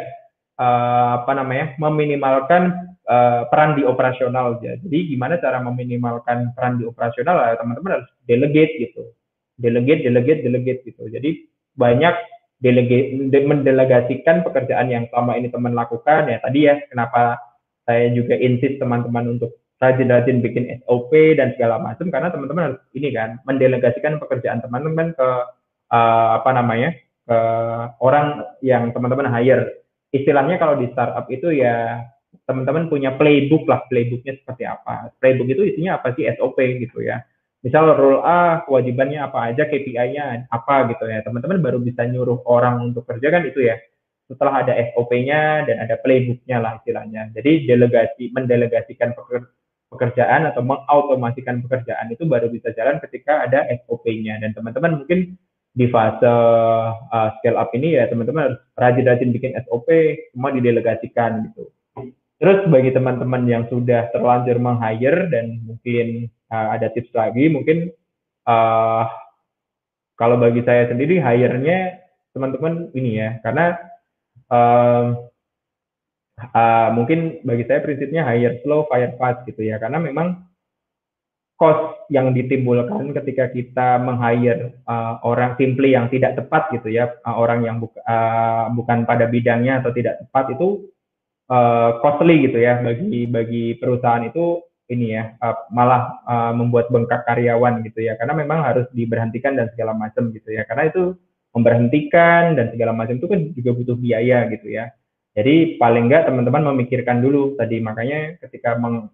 [0.57, 4.57] uh, apa namanya, meminimalkan uh, peran di operasional.
[4.64, 4.81] Ya.
[4.81, 7.37] Jadi gimana cara meminimalkan peran di operasional?
[7.38, 9.12] Ya, teman-teman harus delegate gitu
[9.62, 11.07] delegate, delegate, delegate gitu.
[11.07, 11.46] Jadi
[11.77, 12.14] banyak
[12.62, 17.42] delegate, mendelegasikan pekerjaan yang selama ini teman lakukan ya tadi ya kenapa
[17.83, 23.11] saya juga insist teman-teman untuk rajin-rajin bikin SOP dan segala macam karena teman-teman harus ini
[23.11, 25.29] kan mendelegasikan pekerjaan teman-teman ke
[25.90, 26.94] uh, apa namanya
[27.27, 27.38] ke
[27.98, 29.83] orang yang teman-teman hire.
[30.14, 31.98] Istilahnya kalau di startup itu ya
[32.46, 35.11] teman-teman punya playbook lah playbooknya seperti apa.
[35.18, 36.31] Playbook itu isinya apa sih?
[36.31, 37.18] SOP gitu ya
[37.62, 41.22] misal role A kewajibannya apa aja KPI-nya apa gitu ya.
[41.22, 43.79] Teman-teman baru bisa nyuruh orang untuk kerja kan itu ya.
[44.27, 47.31] Setelah ada SOP-nya dan ada playbook-nya lah istilahnya.
[47.35, 49.14] Jadi delegasi mendelegasikan
[49.90, 55.38] pekerjaan atau mengautomasikan pekerjaan itu baru bisa jalan ketika ada SOP-nya dan teman-teman mungkin
[55.72, 59.88] di fase uh, scale up ini ya teman-teman harus rajin-rajin bikin SOP
[60.33, 61.72] semua didelegasikan gitu.
[62.42, 67.88] Terus bagi teman-teman yang sudah terlanjur meng-hire dan mungkin uh, ada tips lagi mungkin
[68.44, 69.04] uh,
[70.20, 72.04] kalau bagi saya sendiri hire-nya
[72.36, 73.80] teman-teman ini ya karena
[74.52, 75.32] uh,
[76.50, 80.42] uh, mungkin bagi saya prinsipnya hire slow, fire fast gitu ya, karena memang
[81.54, 87.36] cost yang ditimbulkan ketika kita meng-hire uh, orang simply yang tidak tepat gitu ya, uh,
[87.38, 90.90] orang yang buka, uh, bukan pada bidangnya atau tidak tepat itu
[91.52, 94.58] uh, costly gitu ya bagi bagi perusahaan itu
[94.92, 99.72] ini ya uh, malah uh, membuat bengkak karyawan gitu ya, karena memang harus diberhentikan dan
[99.72, 101.16] segala macam gitu ya, karena itu
[101.57, 104.92] memberhentikan dan segala macam itu kan juga butuh biaya gitu ya.
[105.33, 109.09] Jadi paling enggak teman-teman memikirkan dulu tadi makanya ketika meng,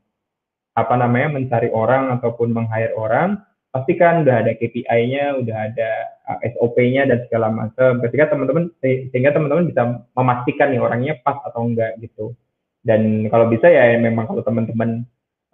[0.75, 3.39] apa namanya mencari orang ataupun meng-hire orang
[3.71, 5.91] pastikan udah ada KPI-nya, udah ada
[6.27, 8.03] uh, SOP-nya dan segala macam.
[8.03, 9.83] Ketika teman-teman sehingga teman-teman bisa
[10.17, 12.35] memastikan nih orangnya pas atau enggak gitu.
[12.83, 15.05] Dan kalau bisa ya memang kalau teman-teman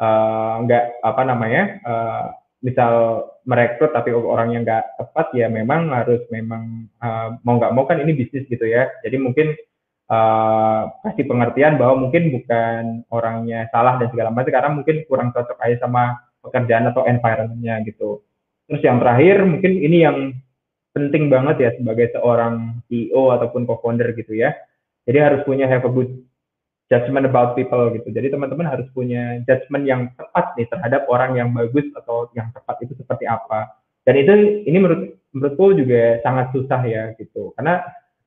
[0.01, 2.25] uh, enggak apa namanya uh,
[2.65, 8.01] misal merekrut tapi orangnya enggak tepat ya memang harus memang uh, mau nggak mau kan
[8.01, 8.89] ini bisnis gitu ya.
[9.05, 9.53] Jadi mungkin
[10.09, 15.59] uh, kasih pengertian bahwa mungkin bukan orangnya salah dan segala macam karena mungkin kurang cocok
[15.61, 18.25] aja sama pekerjaan atau environmentnya gitu.
[18.69, 20.19] Terus yang terakhir mungkin ini yang
[20.97, 24.57] penting banget ya sebagai seorang CEO ataupun co-founder gitu ya.
[25.05, 26.09] Jadi harus punya have a good
[26.93, 28.09] judgment about people gitu.
[28.13, 32.81] Jadi teman-teman harus punya judgment yang tepat nih terhadap orang yang bagus atau yang tepat
[32.85, 33.73] itu seperti apa.
[34.05, 34.33] Dan itu
[34.69, 37.57] ini menurut menurutku juga sangat susah ya gitu.
[37.57, 37.81] Karena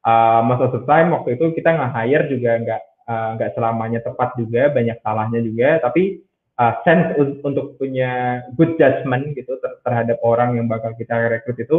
[0.08, 4.98] uh, most of waktu itu kita nge-hire juga nggak uh, nggak selamanya tepat juga banyak
[5.02, 6.22] salahnya juga tapi
[6.60, 11.78] uh, sense untuk punya good judgment gitu ter terhadap orang yang bakal kita rekrut itu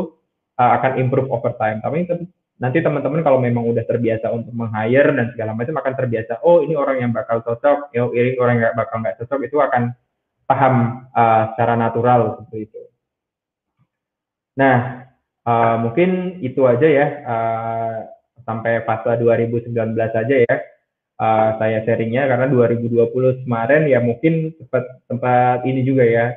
[0.57, 2.09] uh, akan improve over time tapi
[2.59, 6.75] nanti teman-teman kalau memang udah terbiasa untuk meng-hire dan segala macam akan terbiasa oh ini
[6.75, 9.95] orang yang bakal cocok oh ini orang yang bakal nggak cocok itu akan
[10.49, 12.81] paham uh, secara natural seperti itu.
[14.57, 15.07] Nah
[15.45, 17.97] uh, mungkin itu aja ya uh,
[18.49, 20.55] sampai fase 2019 saja ya
[21.21, 22.25] uh, saya sharingnya.
[22.27, 26.33] Karena 2020 kemarin ya mungkin sempat sempat ini juga ya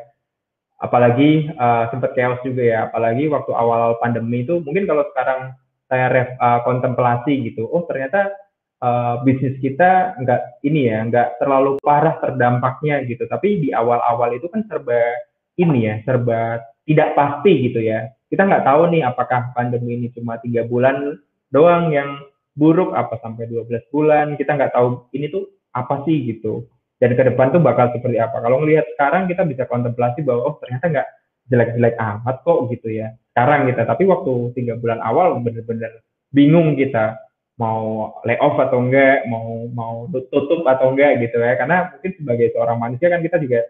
[0.84, 2.80] apalagi uh, sempat chaos juga ya.
[2.92, 5.56] Apalagi waktu awal pandemi itu mungkin kalau sekarang
[5.91, 7.67] saya ref, uh, kontemplasi gitu.
[7.67, 8.32] Oh ternyata
[8.80, 13.27] uh, bisnis kita nggak ini ya nggak terlalu parah terdampaknya gitu.
[13.27, 15.19] Tapi di awal-awal itu kan serba
[15.60, 18.08] ini ya serba tidak pasti gitu ya.
[18.32, 21.19] Kita nggak tahu nih apakah pandemi ini cuma tiga bulan
[21.51, 22.23] doang yang
[22.56, 24.39] buruk apa sampai 12 bulan.
[24.39, 26.63] Kita nggak tahu ini tuh apa sih gitu.
[27.04, 28.39] Dan ke depan tuh bakal seperti apa.
[28.39, 31.08] Kalau ngelihat sekarang kita bisa kontemplasi bahwa oh ternyata nggak
[31.51, 37.20] jelek-jelek amat kok gitu ya sekarang kita tapi waktu tiga bulan awal bener-bener bingung kita
[37.60, 41.54] mau layoff atau enggak mau mau tutup atau enggak gitu ya.
[41.60, 43.62] Karena mungkin sebagai seorang manusia kan kita juga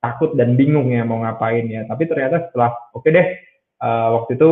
[0.00, 1.88] takut dan bingung ya mau ngapain ya.
[1.88, 3.26] Tapi ternyata setelah oke okay deh
[3.80, 4.50] uh, waktu itu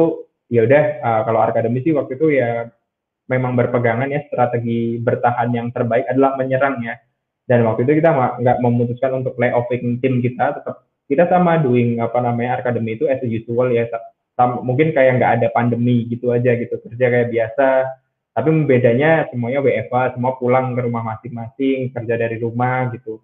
[0.48, 2.72] ya udah uh, kalau akademi sih waktu itu ya
[3.28, 6.96] memang berpegangan ya strategi bertahan yang terbaik adalah menyerang ya.
[7.48, 12.20] Dan waktu itu kita nggak memutuskan untuk layoffing tim kita tetap kita sama doing apa
[12.20, 13.88] namanya akademi itu as usual ya
[14.46, 17.68] mungkin kayak nggak ada pandemi gitu aja gitu kerja kayak biasa.
[18.38, 23.18] Tapi bedanya semuanya WFA semua pulang ke rumah masing-masing kerja dari rumah gitu.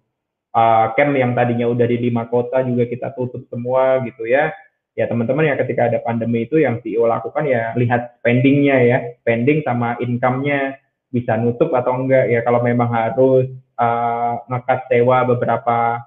[0.55, 4.51] Uh, camp yang tadinya udah di lima kota juga kita tutup semua gitu ya.
[4.95, 8.97] Ya teman-teman ya ketika ada pandemi itu yang CEO lakukan ya lihat spendingnya ya.
[9.23, 10.79] Spending sama income-nya
[11.11, 12.27] bisa nutup atau enggak.
[12.27, 13.47] Ya kalau memang harus
[13.79, 16.03] uh, ngekat sewa beberapa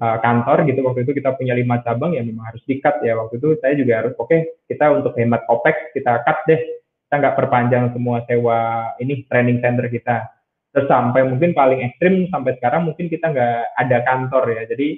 [0.00, 3.16] uh, kantor gitu waktu itu kita punya lima cabang ya memang harus dikat ya.
[3.16, 6.60] Waktu itu saya juga harus oke okay, kita untuk hemat OPEX kita cut deh.
[7.06, 10.26] Kita nggak perpanjang semua sewa ini training center kita.
[10.74, 14.62] Terus sampai mungkin paling ekstrim sampai sekarang mungkin kita nggak ada kantor ya.
[14.68, 14.88] Jadi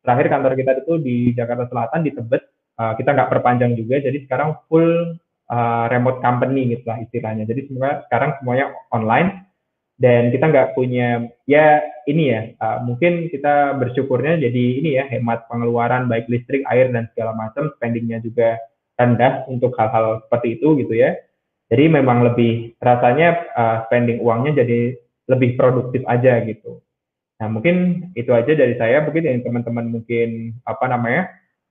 [0.00, 2.42] terakhir kantor kita itu di Jakarta Selatan di Tebet.
[2.78, 5.18] Uh, kita nggak perpanjang juga jadi sekarang full
[5.50, 7.42] uh, remote company gitu lah istilahnya.
[7.42, 9.47] Jadi semua sekarang semuanya online
[9.98, 15.50] dan kita nggak punya ya ini ya uh, mungkin kita bersyukurnya jadi ini ya hemat
[15.50, 18.62] pengeluaran baik listrik air dan segala macam spendingnya juga
[18.98, 21.14] rendah untuk hal-hal seperti itu gitu ya.
[21.68, 24.98] Jadi memang lebih rasanya uh, spending uangnya jadi
[25.30, 26.82] lebih produktif aja gitu.
[27.38, 29.04] Nah mungkin itu aja dari saya.
[29.06, 31.22] Mungkin yang teman-teman mungkin apa namanya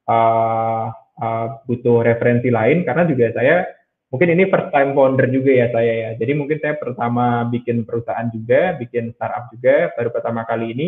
[0.08, 3.68] uh, uh, butuh referensi lain karena juga saya
[4.08, 6.10] mungkin ini first time founder juga ya saya ya.
[6.20, 10.88] Jadi mungkin saya pertama bikin perusahaan juga, bikin startup juga, baru pertama kali ini.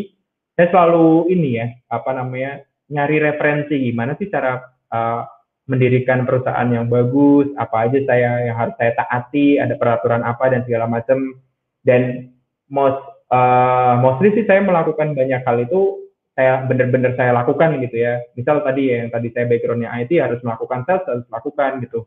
[0.55, 4.59] Saya selalu ini ya, apa namanya, nyari referensi gimana sih cara
[4.91, 5.23] uh,
[5.69, 10.67] mendirikan perusahaan yang bagus, apa aja saya yang harus saya taati, ada peraturan apa dan
[10.67, 11.39] segala macam.
[11.79, 12.33] Dan
[12.67, 12.99] most
[13.31, 18.19] uh, mostly sih saya melakukan banyak hal itu saya benar-benar saya lakukan gitu ya.
[18.35, 22.03] Misal tadi ya, yang tadi saya backgroundnya IT harus melakukan sales harus melakukan gitu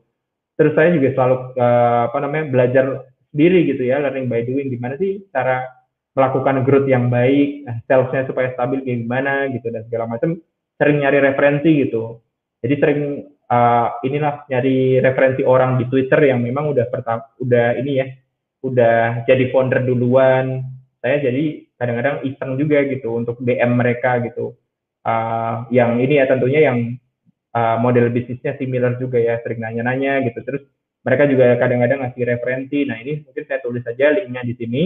[0.62, 2.84] terus saya juga selalu uh, apa namanya belajar
[3.34, 4.70] sendiri gitu ya learning by doing.
[4.70, 5.66] Gimana sih cara
[6.14, 10.38] melakukan growth yang baik eh, salesnya supaya stabil gimana gitu dan segala macam
[10.78, 12.22] sering nyari referensi gitu.
[12.62, 13.00] Jadi sering
[13.50, 18.06] uh, inilah nyari referensi orang di Twitter yang memang udah pertama udah ini ya
[18.62, 20.62] udah jadi founder duluan.
[21.02, 24.54] Saya jadi kadang-kadang iseng juga gitu untuk DM mereka gitu.
[25.02, 26.94] Uh, yang ini ya tentunya yang
[27.54, 30.40] uh, model bisnisnya similar juga ya, sering nanya-nanya gitu.
[30.44, 30.62] Terus
[31.02, 32.78] mereka juga kadang-kadang ngasih referensi.
[32.86, 34.82] Nah ini mungkin saya tulis saja linknya di sini.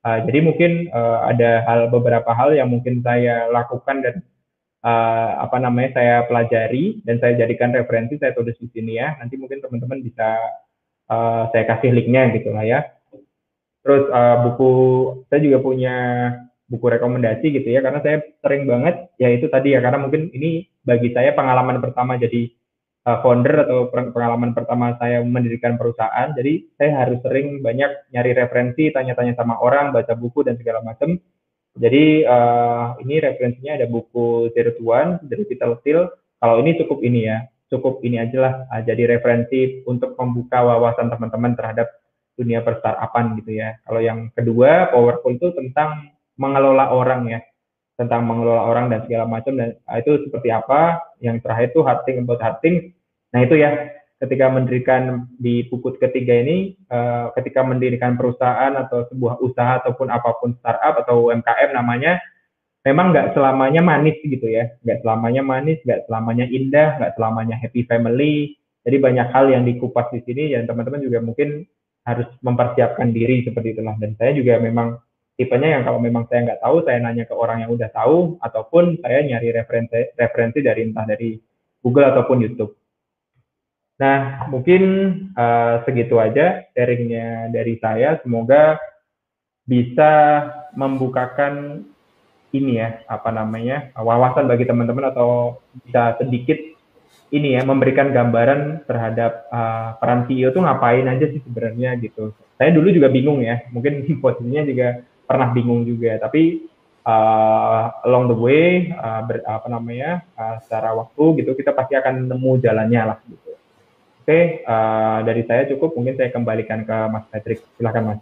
[0.00, 4.14] Uh, jadi mungkin uh, ada hal beberapa hal yang mungkin saya lakukan dan
[4.80, 9.20] uh, apa namanya saya pelajari dan saya jadikan referensi saya tulis di sini ya.
[9.20, 10.40] Nanti mungkin teman-teman bisa
[11.12, 12.80] uh, saya kasih linknya gitu lah ya.
[13.84, 14.72] Terus uh, buku
[15.28, 15.96] saya juga punya
[16.70, 20.70] buku rekomendasi gitu ya karena saya sering banget ya itu tadi ya karena mungkin ini
[20.86, 22.46] bagi saya pengalaman pertama jadi
[23.10, 28.94] uh, founder atau pengalaman pertama saya mendirikan perusahaan jadi saya harus sering banyak nyari referensi
[28.94, 31.18] tanya-tanya sama orang baca buku dan segala macam
[31.78, 36.10] jadi uh, ini referensinya ada buku Zero to One dari Peter Thiel.
[36.40, 41.06] Kalau ini cukup ini ya cukup ini aja lah uh, jadi referensi untuk membuka wawasan
[41.06, 41.86] teman-teman terhadap
[42.34, 43.78] dunia perstartupan gitu ya.
[43.86, 46.10] Kalau yang kedua powerful itu tentang
[46.40, 47.40] mengelola orang ya.
[48.00, 49.52] Tentang mengelola orang dan segala macam.
[49.60, 51.04] Dan ah, itu seperti apa?
[51.20, 52.96] Yang terakhir itu hard thing about hard thing
[53.30, 53.92] nah itu ya.
[54.20, 60.36] Ketika mendirikan di buku ketiga ini uh, ketika mendirikan perusahaan atau sebuah usaha ataupun apa
[60.36, 62.20] pun startup atau UMKM namanya
[62.84, 64.68] memang nggak selamanya manis gitu ya.
[64.84, 68.60] Nggak selamanya manis nggak selamanya indah nggak selamanya happy family.
[68.84, 71.64] Jadi banyak hal yang dikupas di sini dan teman-teman juga mungkin
[72.04, 73.96] harus mempersiapkan diri seperti itulah.
[73.96, 75.00] Dan saya juga memang
[75.40, 79.00] tipenya yang kalau memang saya nggak tahu saya nanya ke orang yang udah tahu ataupun
[79.00, 81.40] saya nyari referensi referensi dari entah dari
[81.80, 82.76] Google ataupun YouTube.
[83.96, 84.82] Nah mungkin
[85.32, 88.20] uh, segitu aja sharingnya dari saya.
[88.20, 88.76] Semoga
[89.64, 90.12] bisa
[90.76, 91.88] membukakan
[92.52, 96.58] ini ya apa namanya wawasan bagi teman-teman atau bisa sedikit
[97.30, 102.34] ini ya memberikan gambaran terhadap uh, peran CEO itu ngapain aja sih sebenarnya gitu.
[102.58, 106.18] Saya dulu juga bingung ya, mungkin posisinya juga pernah bingung juga.
[106.18, 106.66] Tapi
[107.06, 112.26] uh, along the way uh, ber, apa namanya uh, secara waktu gitu kita pasti akan
[112.26, 113.54] nemu jalannya lah gitu.
[114.20, 117.62] Oke okay, uh, dari saya cukup mungkin saya kembalikan ke Mas Patrick.
[117.78, 118.20] Silahkan Mas.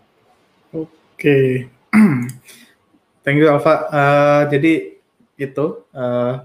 [0.77, 0.93] Oke.
[1.17, 1.49] Okay.
[3.25, 3.89] thank you Alfa.
[3.89, 5.01] Uh, jadi
[5.39, 6.45] itu uh,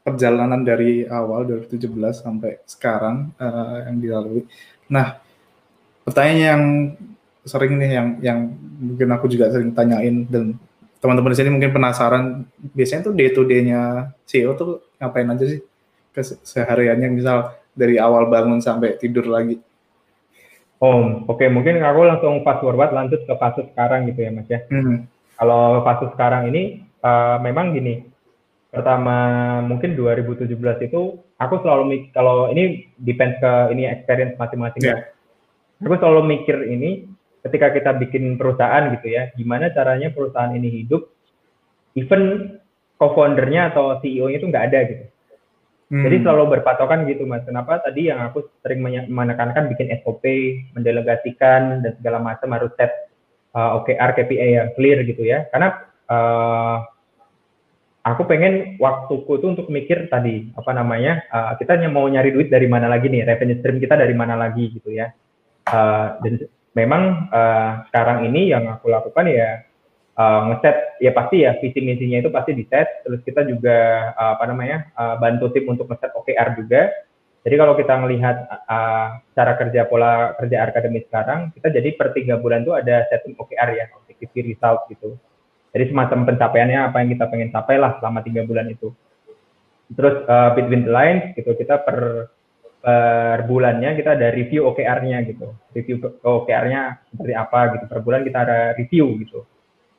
[0.00, 4.42] perjalanan dari awal 2017 sampai sekarang uh, yang dilalui.
[4.90, 5.20] Nah
[6.02, 6.62] pertanyaan yang
[7.44, 8.38] sering nih yang yang
[8.80, 10.56] mungkin aku juga sering tanyain dan
[11.00, 12.44] teman-teman di sini mungkin penasaran
[12.76, 15.60] biasanya tuh day to day-nya CEO tuh ngapain aja sih
[16.12, 19.56] kesehariannya misal dari awal bangun sampai tidur lagi.
[20.80, 21.48] Oh, oke okay.
[21.52, 24.60] mungkin aku langsung fast forward lanjut ke fase sekarang gitu ya Mas ya.
[24.68, 25.08] Hmm.
[25.36, 28.04] Kalau fase sekarang ini uh, memang gini.
[28.70, 30.46] Pertama mungkin 2017
[30.86, 31.00] itu
[31.36, 35.00] aku selalu mikir kalau ini depends ke ini experience masing-masing yeah.
[35.80, 35.84] ya.
[35.84, 37.08] Aku selalu mikir ini
[37.46, 41.08] ketika kita bikin perusahaan gitu ya, gimana caranya perusahaan ini hidup,
[41.96, 42.56] even
[43.00, 45.04] co-foundernya atau CEO-nya itu nggak ada gitu.
[45.90, 46.06] Hmm.
[46.06, 47.42] Jadi selalu berpatokan gitu mas.
[47.42, 48.78] Kenapa tadi yang aku sering
[49.10, 50.22] menekankan bikin SOP,
[50.78, 53.10] mendelegasikan dan segala macam harus set
[53.58, 55.50] uh, OKR, KPI yang clear gitu ya.
[55.50, 56.86] Karena uh,
[58.06, 62.70] aku pengen waktuku itu untuk mikir tadi apa namanya uh, kita mau nyari duit dari
[62.70, 65.10] mana lagi nih revenue stream kita dari mana lagi gitu ya.
[65.66, 66.46] Uh, dan
[66.76, 69.66] memang uh, sekarang ini yang aku lakukan ya
[70.14, 74.38] uh, ngeset ya pasti ya visi misinya itu pasti di set terus kita juga uh,
[74.38, 76.82] apa namanya uh, bantu tim untuk ngeset OKR juga
[77.40, 78.36] Jadi kalau kita melihat
[78.68, 83.32] uh, cara kerja pola kerja akademis sekarang, kita jadi per tiga bulan itu ada setting
[83.32, 85.16] OKR ya, objective result gitu.
[85.72, 88.92] Jadi semacam pencapaiannya apa yang kita pengen capai lah selama tiga bulan itu.
[89.96, 92.28] Terus uh, between the lines gitu, kita per
[92.80, 95.52] per bulannya kita ada review OKR-nya gitu.
[95.76, 97.84] Review OKR-nya seperti apa gitu.
[97.86, 99.44] Per bulan kita ada review gitu.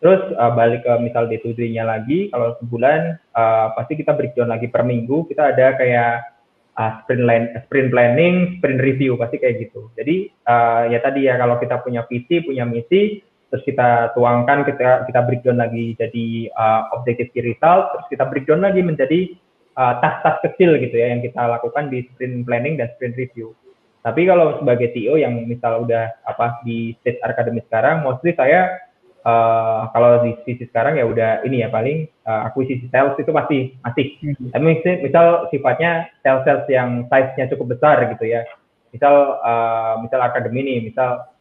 [0.02, 4.50] Terus uh, balik ke misal day to day-nya lagi, kalau sebulan uh, pasti kita breakdown
[4.50, 6.26] lagi per minggu, kita ada kayak
[6.74, 9.94] uh, sprint line, sprint planning, sprint review pasti kayak gitu.
[9.94, 13.22] Jadi uh, ya tadi ya kalau kita punya visi, punya misi,
[13.54, 18.66] terus kita tuangkan, kita kita breakdown lagi jadi uh, objective key result, terus kita breakdown
[18.66, 19.38] lagi menjadi
[19.76, 23.56] tas-tas uh, kecil gitu ya yang kita lakukan di sprint planning dan sprint review.
[24.02, 28.82] Tapi kalau sebagai CEO yang misal udah apa di stage akademik sekarang, mostly saya
[29.22, 33.78] uh, kalau di sisi sekarang ya udah ini ya paling uh, akuisisi sales itu pasti
[33.86, 34.06] masih.
[34.26, 34.50] Hmm.
[34.58, 38.42] Tapi misal, misal sifatnya sales sales yang size-nya cukup besar gitu ya.
[38.90, 41.32] Misal uh, misal akademi nih, misal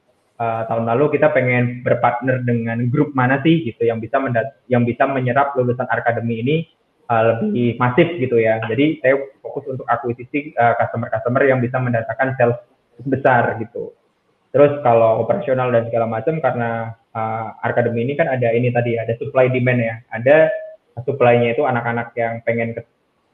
[0.40, 4.84] uh, tahun lalu kita pengen berpartner dengan grup mana sih gitu yang bisa mendat yang
[4.84, 6.56] bisa menyerap lulusan akademi ini
[7.10, 8.62] uh, lebih masif gitu ya.
[8.70, 12.62] Jadi saya fokus untuk akuisisi customer-customer uh, yang bisa mendatangkan sales
[13.02, 13.90] besar gitu.
[14.50, 19.14] Terus kalau operasional dan segala macam karena uh, akademi ini kan ada ini tadi ada
[19.18, 19.94] supply demand ya.
[20.10, 20.36] Ada
[21.06, 22.82] supply-nya itu anak-anak yang pengen ke,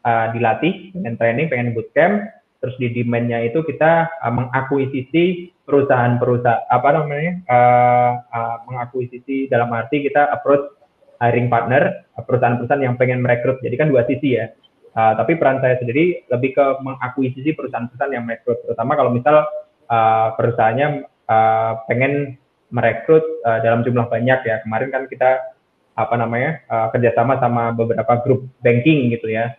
[0.04, 2.28] uh, dilatih, pengen training, pengen bootcamp.
[2.60, 7.32] Terus di demand-nya itu kita uh, mengakuisisi perusahaan-perusahaan apa namanya?
[7.48, 10.75] Uh, uh, mengakuisisi dalam arti kita approach
[11.20, 13.60] hiring partner perusahaan-perusahaan yang pengen merekrut.
[13.60, 14.52] Jadi kan dua sisi ya.
[14.96, 19.44] Uh, tapi peran saya sendiri lebih ke mengakuisisi perusahaan-perusahaan yang merekrut, terutama kalau misal
[19.92, 22.40] uh, perusahaannya uh, pengen
[22.72, 24.64] merekrut uh, dalam jumlah banyak ya.
[24.64, 25.52] Kemarin kan kita
[26.00, 29.52] apa namanya uh, kerjasama sama beberapa grup banking gitu ya,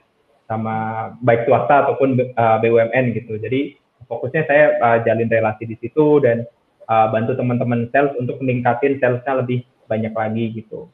[0.49, 3.37] sama baik swasta ataupun uh, BUMN gitu.
[3.37, 3.77] Jadi
[4.09, 6.49] fokusnya saya uh, jalin relasi di situ dan
[6.89, 10.89] uh, bantu teman-teman sales untuk meningkatin salesnya lebih banyak lagi gitu.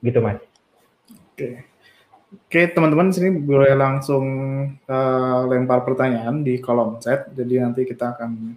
[0.00, 0.40] Gitu mas.
[1.32, 1.70] Oke.
[2.30, 4.26] Oke, teman-teman sini boleh langsung
[4.86, 7.26] uh, lempar pertanyaan di kolom chat.
[7.34, 8.54] Jadi nanti kita akan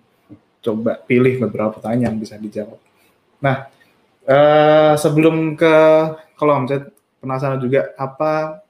[0.62, 2.78] coba pilih beberapa pertanyaan yang bisa dijawab.
[3.42, 3.68] Nah,
[4.30, 5.76] uh, sebelum ke
[6.38, 8.62] kolom chat, penasaran juga apa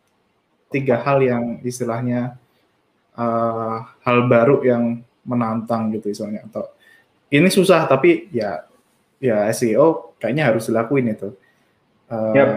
[0.71, 2.39] tiga hal yang istilahnya
[3.19, 6.67] uh, hal baru yang menantang gitu istilahnya atau
[7.31, 8.65] ini susah tapi ya
[9.21, 11.35] ya SEO kayaknya harus dilakuin itu.
[12.11, 12.49] Uh, yep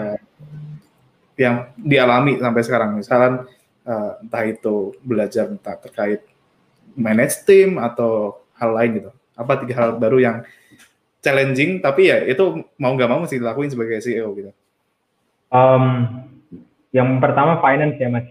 [1.37, 2.91] yang dialami sampai sekarang.
[2.97, 3.45] Misalnya
[3.85, 6.25] uh, entah itu belajar entah terkait
[6.97, 9.11] manage team atau hal lain gitu.
[9.37, 10.37] Apa tiga hal baru yang
[11.21, 14.51] challenging tapi ya itu mau nggak mau mesti dilakuin sebagai CEO gitu.
[15.53, 16.25] Um,
[16.95, 18.27] yang pertama finance ya mas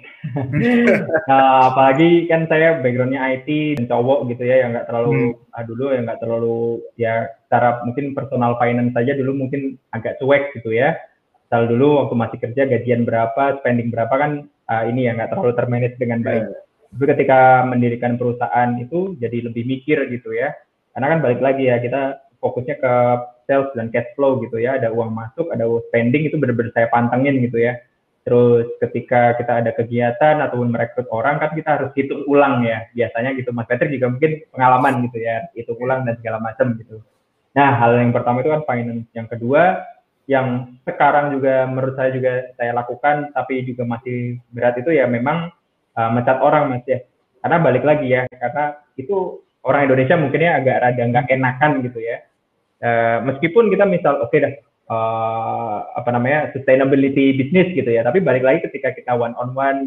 [1.28, 5.54] nah, apalagi kan saya backgroundnya IT dan cowok gitu ya yang nggak terlalu hmm.
[5.54, 6.60] ah, dulu yang nggak terlalu
[6.96, 10.96] ya cara mungkin personal finance saja dulu mungkin agak cuek gitu ya
[11.46, 15.54] Misal dulu waktu masih kerja gajian berapa, spending berapa kan uh, ini ya nggak terlalu
[15.54, 16.42] termanage dengan baik.
[16.42, 16.62] Yeah.
[16.90, 17.40] Tapi ketika
[17.70, 20.58] mendirikan perusahaan itu jadi lebih mikir gitu ya.
[20.98, 22.94] Karena kan balik lagi ya kita fokusnya ke
[23.46, 24.82] sales dan cash flow gitu ya.
[24.82, 27.78] Ada uang masuk, ada spending itu benar-benar saya pantengin gitu ya.
[28.26, 32.90] Terus ketika kita ada kegiatan ataupun merekrut orang kan kita harus hitung ulang ya.
[32.98, 37.06] Biasanya gitu Mas Patrick juga mungkin pengalaman gitu ya, hitung ulang dan segala macam gitu.
[37.54, 39.06] Nah, hal yang pertama itu kan finance.
[39.14, 39.86] Yang kedua,
[40.26, 45.54] yang sekarang juga menurut saya juga saya lakukan tapi juga masih berat itu ya memang
[45.94, 47.06] uh, mencat orang mas ya
[47.46, 52.26] karena balik lagi ya karena itu orang Indonesia mungkinnya agak rada nggak enakan gitu ya
[52.82, 54.54] uh, meskipun kita misal oke okay dah
[54.90, 58.06] uh, apa namanya sustainability bisnis gitu ya.
[58.06, 59.80] Tapi balik lagi ketika kita one on one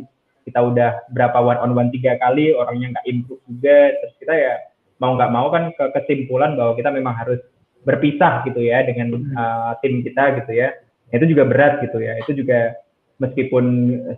[0.48, 4.54] kita udah berapa one on one tiga kali orangnya nggak improve juga terus kita ya
[4.98, 7.38] mau nggak mau kan ke kesimpulan bahwa kita memang harus
[7.86, 10.74] berpisah gitu ya dengan uh, tim kita gitu ya.
[11.08, 12.18] Itu juga berat gitu ya.
[12.20, 12.76] Itu juga
[13.18, 13.64] meskipun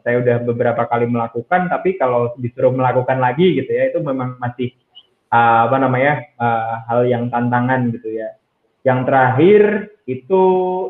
[0.04, 4.76] saya udah beberapa kali melakukan tapi kalau disuruh melakukan lagi gitu ya itu memang masih
[5.32, 8.28] uh, apa namanya uh, hal yang tantangan gitu ya
[8.86, 10.42] yang terakhir itu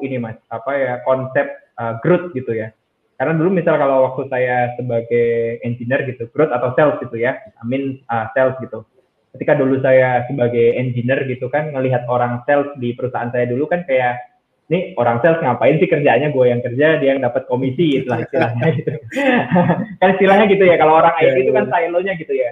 [0.06, 2.70] ini mas apa ya konsep uh, growth gitu ya.
[3.20, 7.64] Karena dulu misal kalau waktu saya sebagai engineer gitu growth atau sales gitu ya I
[7.66, 8.86] mean uh, sales gitu.
[9.30, 13.86] Ketika dulu saya sebagai engineer gitu kan ngelihat orang sales di perusahaan saya dulu kan
[13.86, 14.18] kayak
[14.70, 16.32] nih orang sales ngapain sih kerjanya?
[16.32, 18.90] Gue yang kerja dia yang dapat komisi itulah istilahnya gitu.
[20.00, 21.86] Kan istilahnya gitu ya kalau orang IT itu kan iya, iya.
[21.90, 22.50] silonya gitu ya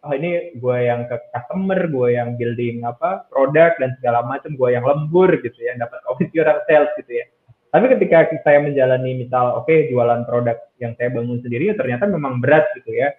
[0.00, 4.68] oh ini gue yang ke customer gue yang building apa produk dan segala macam gue
[4.72, 7.26] yang lembur gitu ya dapat komisi orang sales gitu ya
[7.70, 12.08] tapi ketika saya menjalani misal oke okay, jualan produk yang saya bangun sendiri ya ternyata
[12.08, 13.12] memang berat gitu ya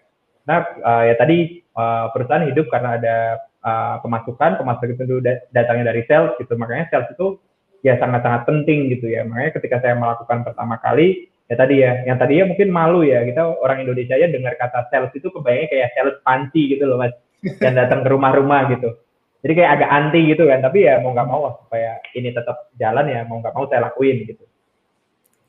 [0.49, 3.17] nah uh, ya tadi uh, perusahaan hidup karena ada
[3.65, 5.17] uh, pemasukan, pemasukan itu
[5.53, 6.53] datangnya dari sales gitu.
[6.57, 7.37] Makanya sales itu
[7.85, 9.25] ya sangat-sangat penting gitu ya.
[9.25, 13.27] Makanya ketika saya melakukan pertama kali, ya tadi ya, yang tadi ya mungkin malu ya,
[13.27, 17.11] kita orang Indonesia ya dengar kata sales itu kebayangnya kayak sales panci gitu loh mas,
[17.59, 18.95] yang datang ke rumah-rumah gitu.
[19.43, 23.03] Jadi kayak agak anti gitu kan, tapi ya mau nggak mau supaya ini tetap jalan
[23.11, 24.47] ya mau nggak mau saya lakuin gitu.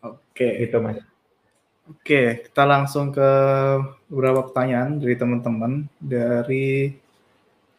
[0.03, 0.67] Oke.
[0.67, 0.99] Gitu mas.
[1.87, 3.31] Oke, kita langsung ke
[4.11, 6.99] beberapa pertanyaan dari teman-teman dari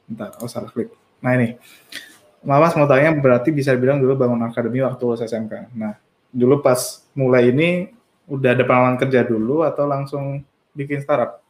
[0.04, 0.92] Bentar, oh salah klik.
[1.24, 1.56] Nah ini,
[2.44, 5.72] Mamas mau tanya berarti bisa bilang dulu bangun akademi waktu lulus SMK.
[5.80, 5.96] Nah,
[6.28, 7.88] dulu pas mulai ini
[8.28, 10.46] udah ada pengalaman kerja dulu atau langsung
[10.76, 11.44] bikin startup?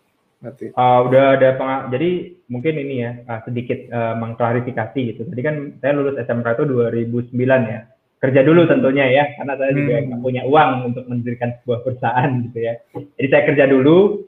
[0.43, 0.76] Berarti.
[0.76, 1.88] Uh, udah ada pengalaman.
[1.93, 2.09] Jadi
[2.51, 5.21] mungkin ini ya uh, sedikit uh, mengklarifikasi gitu.
[5.26, 7.34] Tadi kan saya lulus SMK itu 2009
[7.69, 7.82] ya
[8.24, 10.24] kerja dulu tentunya ya karena saya juga hmm.
[10.24, 12.80] punya uang untuk mendirikan sebuah perusahaan gitu ya
[13.19, 14.24] jadi saya kerja dulu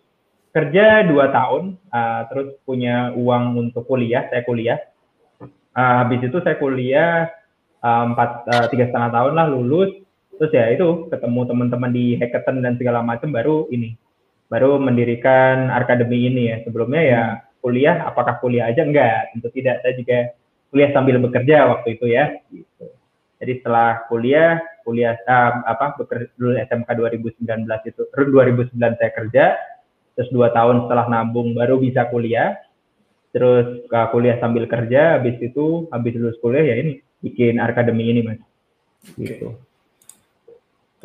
[0.52, 4.84] kerja dua tahun uh, terus punya uang untuk kuliah saya kuliah
[5.40, 7.32] uh, habis itu saya kuliah
[7.80, 9.96] empat uh, tiga setengah tahun lah lulus
[10.38, 13.96] terus ya itu ketemu teman-teman di hackathon dan segala macam baru ini
[14.52, 17.22] baru mendirikan akademi ini ya sebelumnya ya
[17.60, 20.18] kuliah apakah kuliah aja enggak tentu tidak saya juga
[20.70, 22.92] kuliah sambil bekerja waktu itu ya gitu.
[23.36, 29.46] Jadi setelah kuliah, kuliah uh, apa bekerja dulu SMK 2019 itu 2009 saya kerja,
[30.16, 32.56] terus dua tahun setelah nabung baru bisa kuliah,
[33.36, 38.22] terus uh, kuliah sambil kerja, habis itu habis lulus kuliah ya ini bikin akademi ini
[38.24, 38.40] mas.
[39.20, 39.52] Gitu.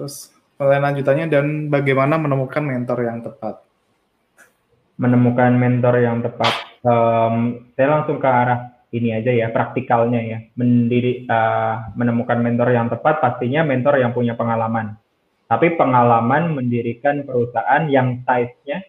[0.00, 3.60] Terus pertanyaan lanjutannya dan bagaimana menemukan mentor yang tepat?
[4.96, 10.38] Menemukan mentor yang tepat, um, saya langsung ke arah ini aja ya praktikalnya ya.
[10.56, 14.96] Mendiri uh, menemukan mentor yang tepat pastinya mentor yang punya pengalaman.
[15.44, 18.80] Tapi pengalaman mendirikan perusahaan yang size-nya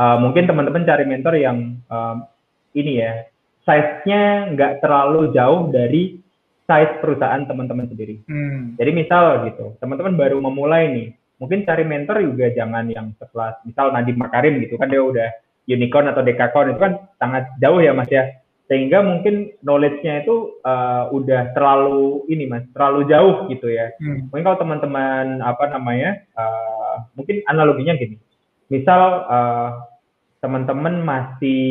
[0.00, 2.24] uh, mungkin teman-teman cari mentor yang uh,
[2.72, 3.28] ini ya
[3.68, 6.24] size-nya nggak terlalu jauh dari
[6.68, 8.22] size perusahaan teman-teman sendiri.
[8.26, 8.78] Hmm.
[8.78, 11.08] jadi misal gitu teman-teman baru memulai nih
[11.42, 13.66] mungkin cari mentor juga jangan yang sekelas.
[13.66, 15.28] Misal Nadiem Makarim gitu kan dia udah
[15.66, 18.30] unicorn atau dekakorn itu kan sangat jauh ya mas ya.
[18.70, 23.90] Sehingga mungkin knowledge-nya itu uh, udah terlalu ini mas terlalu jauh gitu ya.
[23.98, 24.30] Hmm.
[24.30, 28.22] mungkin kalau teman-teman apa namanya uh, mungkin analoginya gini.
[28.70, 29.70] Misal uh,
[30.38, 31.62] teman-teman masih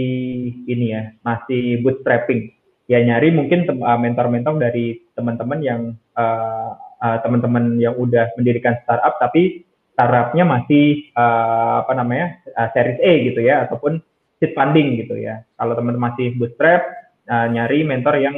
[0.68, 2.52] ini ya masih bootstrapping
[2.92, 5.82] ya nyari mungkin mentor-mentor dari teman-teman yang
[6.20, 9.64] uh, uh, teman-teman yang udah mendirikan startup tapi
[9.96, 14.04] startupnya masih uh, apa namanya uh, series A gitu ya ataupun
[14.42, 15.46] seed funding gitu ya.
[15.56, 16.82] Kalau teman-teman masih bootstrap,
[17.30, 18.36] uh, nyari mentor yang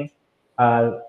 [0.62, 1.02] uh,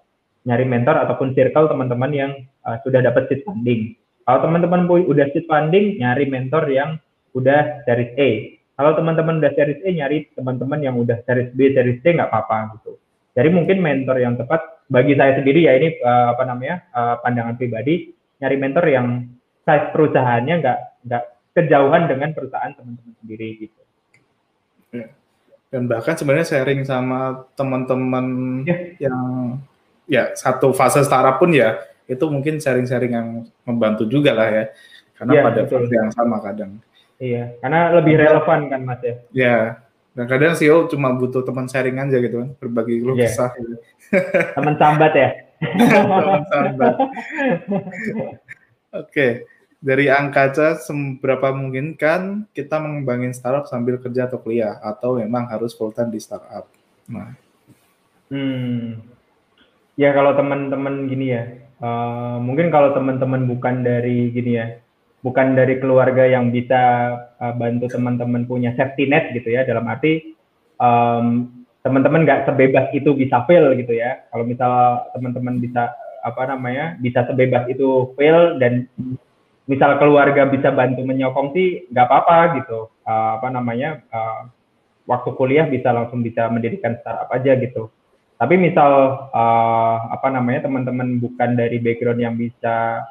[0.47, 2.33] nyari mentor ataupun circle teman-teman yang
[2.65, 3.99] uh, sudah dapat seed funding.
[4.25, 6.97] Kalau teman-teman udah seed funding, nyari mentor yang
[7.37, 8.31] udah series A.
[8.75, 12.79] Kalau teman-teman udah series A, nyari teman-teman yang udah series B, series C nggak apa-apa
[12.79, 12.99] gitu.
[13.35, 17.59] Jadi mungkin mentor yang tepat bagi saya sendiri ya ini uh, apa namanya uh, pandangan
[17.59, 19.26] pribadi, nyari mentor yang
[19.66, 20.78] size perusahaannya nggak
[21.11, 21.24] nggak
[21.55, 23.80] kejauhan dengan perusahaan teman-teman sendiri gitu.
[24.95, 25.07] Ya.
[25.74, 28.26] Dan bahkan sebenarnya sharing sama teman-teman
[28.62, 29.11] ya.
[29.11, 29.18] yang
[30.07, 33.28] ya satu fase startup pun ya itu mungkin sharing-sharing yang
[33.64, 34.64] membantu juga lah ya.
[35.18, 35.82] Karena ya, pada betul.
[35.82, 36.78] fase yang sama kadang.
[37.18, 39.14] Iya, karena lebih relevan kan Mas ya.
[39.30, 39.57] Ya,
[40.15, 43.29] dan kadang CEO cuma butuh teman sharing aja gitu kan, berbagi lu yeah.
[43.29, 43.51] kisah.
[43.59, 43.77] Gitu.
[44.55, 45.31] Teman sambat ya.
[45.61, 46.95] teman sambat.
[48.95, 49.31] Oke, okay
[49.85, 55.45] dari angka aja seberapa mungkin kan kita mengembangin startup sambil kerja atau kuliah atau memang
[55.53, 56.65] harus full time di startup.
[57.05, 57.37] Nah.
[58.33, 59.05] Hmm.
[60.01, 61.45] Ya kalau teman-teman gini ya,
[61.85, 64.81] uh, mungkin kalau teman-teman bukan dari gini ya,
[65.25, 70.37] bukan dari keluarga yang bisa uh, bantu teman-teman punya safety net gitu ya, dalam arti
[70.77, 71.49] um,
[71.81, 74.29] teman-teman nggak sebebas itu bisa fail gitu ya.
[74.29, 78.89] Kalau misal teman-teman bisa apa namanya bisa sebebas itu fail dan
[79.64, 82.93] misal keluarga bisa bantu menyokong sih nggak apa-apa gitu.
[83.09, 84.49] Uh, apa namanya uh,
[85.09, 87.89] waktu kuliah bisa langsung bisa mendirikan startup aja gitu.
[88.35, 93.05] Tapi misal uh, apa namanya teman-teman bukan dari background yang bisa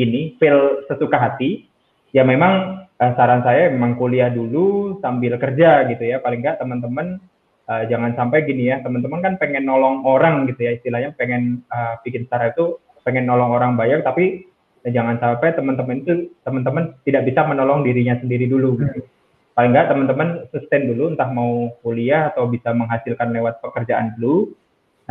[0.00, 1.68] ini feel sesuka hati
[2.16, 7.20] ya memang uh, saran saya memang kuliah dulu sambil kerja gitu ya paling nggak teman-teman
[7.68, 12.00] uh, jangan sampai gini ya teman-teman kan pengen nolong orang gitu ya istilahnya pengen uh,
[12.00, 12.66] bikin startup itu
[13.04, 18.16] pengen nolong orang bayar tapi dan jangan sampai teman-teman itu teman-teman tidak bisa menolong dirinya
[18.16, 19.04] sendiri dulu gitu.
[19.52, 24.56] Paling enggak teman-teman sustain dulu entah mau kuliah atau bisa menghasilkan lewat pekerjaan dulu.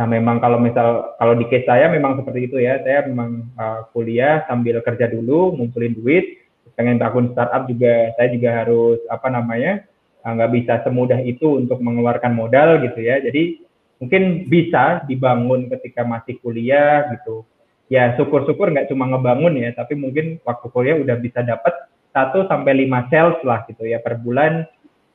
[0.00, 2.80] Nah, memang kalau misal kalau di case saya memang seperti itu ya.
[2.80, 6.40] Saya memang uh, kuliah sambil kerja dulu, ngumpulin duit,
[6.72, 9.84] pengen bangun startup juga saya juga harus apa namanya?
[10.24, 13.20] uh, nggak bisa semudah itu untuk mengeluarkan modal gitu ya.
[13.20, 13.60] Jadi
[14.00, 17.44] mungkin bisa dibangun ketika masih kuliah gitu.
[17.92, 21.76] Ya syukur-syukur nggak cuma ngebangun ya, tapi mungkin waktu kuliah udah bisa dapat
[22.16, 24.64] 1 sampai 5 sales lah gitu ya per bulan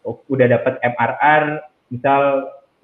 [0.05, 1.43] udah dapat MRR
[1.89, 2.21] misal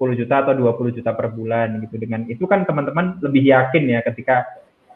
[0.02, 1.94] 10 juta atau 20 juta per bulan gitu.
[1.94, 4.42] Dengan itu kan teman-teman lebih yakin ya ketika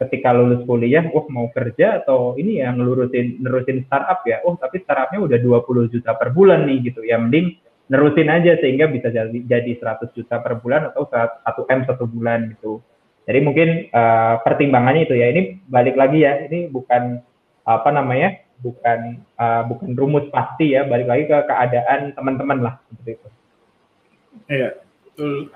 [0.02, 4.84] ketika lulus kuliah, oh mau kerja atau ini ya ngelurusin nerusin startup ya, oh tapi
[4.84, 7.56] startupnya udah 20 juta per bulan nih gitu, ya mending
[7.88, 12.52] nerusin aja sehingga bisa jadi jadi 100 juta per bulan atau 1 m satu bulan
[12.52, 12.82] gitu.
[13.26, 17.18] Jadi mungkin uh, pertimbangannya itu ya, ini balik lagi ya, ini bukan
[17.66, 23.18] apa namanya, bukan uh, bukan rumus pasti ya, balik lagi ke keadaan teman-teman lah seperti
[23.18, 23.28] itu.
[24.46, 24.70] Iya,
[25.16, 25.48] betul.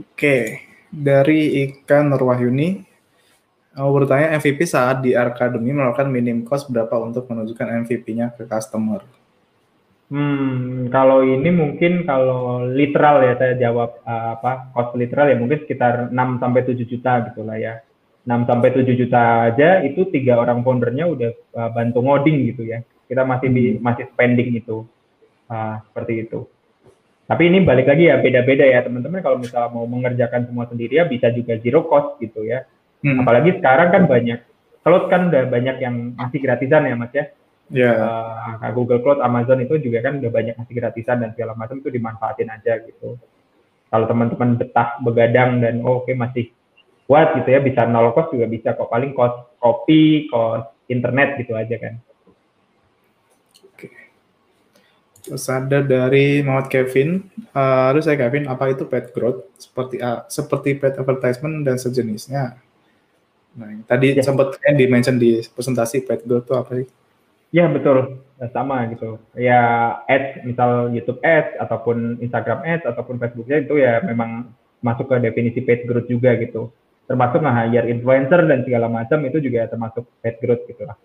[0.00, 2.88] Oke, dari ikan Nurwahyuni,
[3.78, 9.06] Mau bertanya MVP saat di Academy melakukan minim cost berapa untuk menunjukkan MVP-nya ke customer?
[10.10, 15.62] Hmm, kalau ini mungkin kalau literal ya saya jawab uh, apa cost literal ya mungkin
[15.62, 17.78] sekitar 6 sampai 7 juta gitu lah ya.
[18.26, 22.82] 6 sampai 7 juta aja itu tiga orang foundernya udah uh, bantu ngoding gitu ya.
[23.06, 23.78] Kita masih di, hmm.
[23.78, 24.82] masih spending itu.
[25.46, 26.50] Uh, seperti itu.
[27.28, 31.04] Tapi ini balik lagi ya beda-beda ya teman-teman kalau misalnya mau mengerjakan semua sendiri ya
[31.04, 32.64] bisa juga zero cost gitu ya.
[33.04, 33.20] Hmm.
[33.20, 34.40] Apalagi sekarang kan banyak
[34.80, 37.28] cloud kan udah banyak yang masih gratisan ya mas ya.
[37.68, 38.00] Yeah.
[38.64, 41.92] Uh, Google Cloud, Amazon itu juga kan udah banyak masih gratisan dan segala macam itu
[41.92, 43.20] dimanfaatin aja gitu.
[43.92, 46.44] Kalau teman-teman betah begadang dan oh, oke okay, masih
[47.04, 51.52] kuat gitu ya bisa nol cost juga bisa kok paling cost kopi, cost internet gitu
[51.52, 51.94] aja kan.
[53.68, 53.88] Oke.
[55.28, 60.80] Terus ada dari Muhammad Kevin, uh, saya Kevin, apa itu paid growth seperti uh, seperti
[60.80, 62.56] paid advertisement dan sejenisnya?
[63.58, 64.24] Nah, tadi ya.
[64.24, 66.88] sempat kan di-mention di presentasi Pet Go itu apa sih?
[67.52, 69.20] Ya betul, sama gitu.
[69.36, 69.60] Ya
[70.08, 74.48] ads, misal YouTube ads ataupun Instagram ads ataupun Facebooknya itu ya memang
[74.80, 76.72] masuk ke definisi paid growth juga gitu.
[77.08, 80.96] Termasuk nge-hire influencer dan segala macam itu juga termasuk paid growth gitu lah.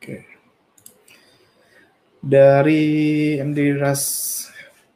[0.00, 0.33] Oke.
[2.24, 4.02] Dari MD Ras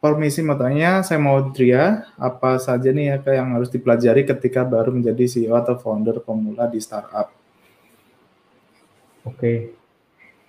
[0.00, 4.94] Permisi mau tanya, saya mau Dria, apa saja nih ya yang harus dipelajari ketika baru
[4.94, 7.34] menjadi CEO atau founder pemula di startup?
[9.26, 9.74] Oke,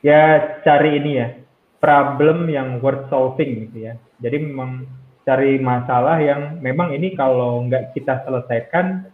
[0.05, 1.33] ya cari ini ya,
[1.81, 3.97] problem yang worth solving gitu ya.
[4.21, 4.85] Jadi memang
[5.25, 9.09] cari masalah yang memang ini kalau nggak kita selesaikan,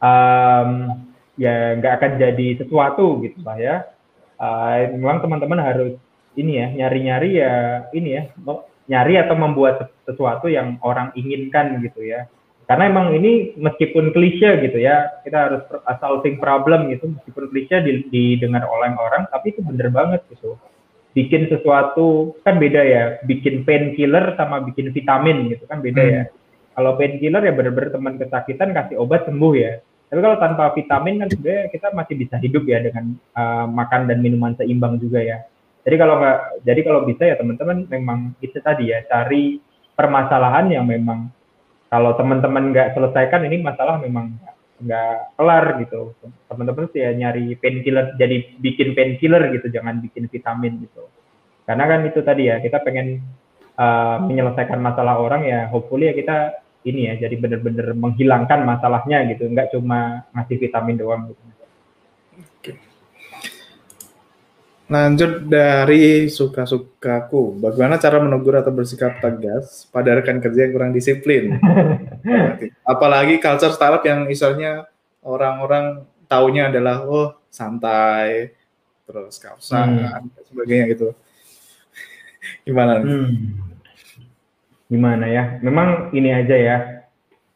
[0.00, 0.70] um,
[1.36, 3.76] ya nggak akan jadi sesuatu gitu lah ya.
[4.40, 5.94] Uh, memang teman-teman harus
[6.38, 7.52] ini ya, nyari-nyari ya
[7.90, 8.22] ini ya,
[8.88, 12.30] nyari atau membuat sesuatu yang orang inginkan gitu ya.
[12.68, 15.62] Karena emang ini meskipun klise gitu ya, kita harus
[16.04, 17.80] solving problem gitu, meskipun klise
[18.12, 20.60] didengar oleh orang, tapi itu bener banget gitu.
[21.16, 26.22] Bikin sesuatu kan beda ya, bikin painkiller sama bikin vitamin gitu kan beda ya.
[26.22, 26.28] hmm.
[26.28, 26.36] ya.
[26.76, 29.80] Kalau painkiller ya bener-bener teman kesakitan kasih obat sembuh ya.
[30.08, 34.20] Tapi kalau tanpa vitamin kan sebenarnya kita masih bisa hidup ya dengan uh, makan dan
[34.20, 35.42] minuman seimbang juga ya.
[35.88, 39.56] Jadi kalau nggak, jadi kalau bisa ya teman-teman memang itu tadi ya cari
[39.96, 41.32] permasalahan yang memang
[41.88, 44.36] kalau teman-teman nggak selesaikan ini masalah memang
[44.84, 46.12] nggak kelar gitu.
[46.44, 51.08] Teman-teman sih ya nyari painkiller, jadi bikin painkiller gitu, jangan bikin vitamin gitu.
[51.64, 53.24] Karena kan itu tadi ya kita pengen
[53.80, 56.36] uh, menyelesaikan masalah orang ya, hopefully ya kita
[56.84, 61.47] ini ya jadi benar-benar menghilangkan masalahnya gitu, nggak cuma ngasih vitamin doang gitu.
[64.88, 71.60] Lanjut dari suka-sukaku, bagaimana cara menegur atau bersikap tegas pada rekan kerja yang kurang disiplin?
[72.96, 74.88] Apalagi culture startup yang misalnya
[75.20, 78.56] orang-orang taunya adalah oh santai,
[79.04, 80.32] terus kausan, hmm.
[80.32, 81.08] dan sebagainya gitu.
[82.64, 83.04] Gimana?
[83.04, 83.60] Hmm.
[84.88, 85.60] Gimana ya?
[85.60, 86.78] Memang ini aja ya,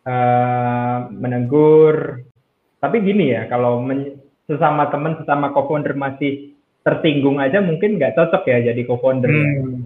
[0.04, 2.28] uh, menegur.
[2.76, 3.80] Tapi gini ya, kalau
[4.44, 6.51] sesama teman, sesama co-founder masih
[6.82, 9.30] tertinggung aja mungkin nggak cocok ya jadi co-founder.
[9.30, 9.46] Ya.
[9.46, 9.80] Hmm.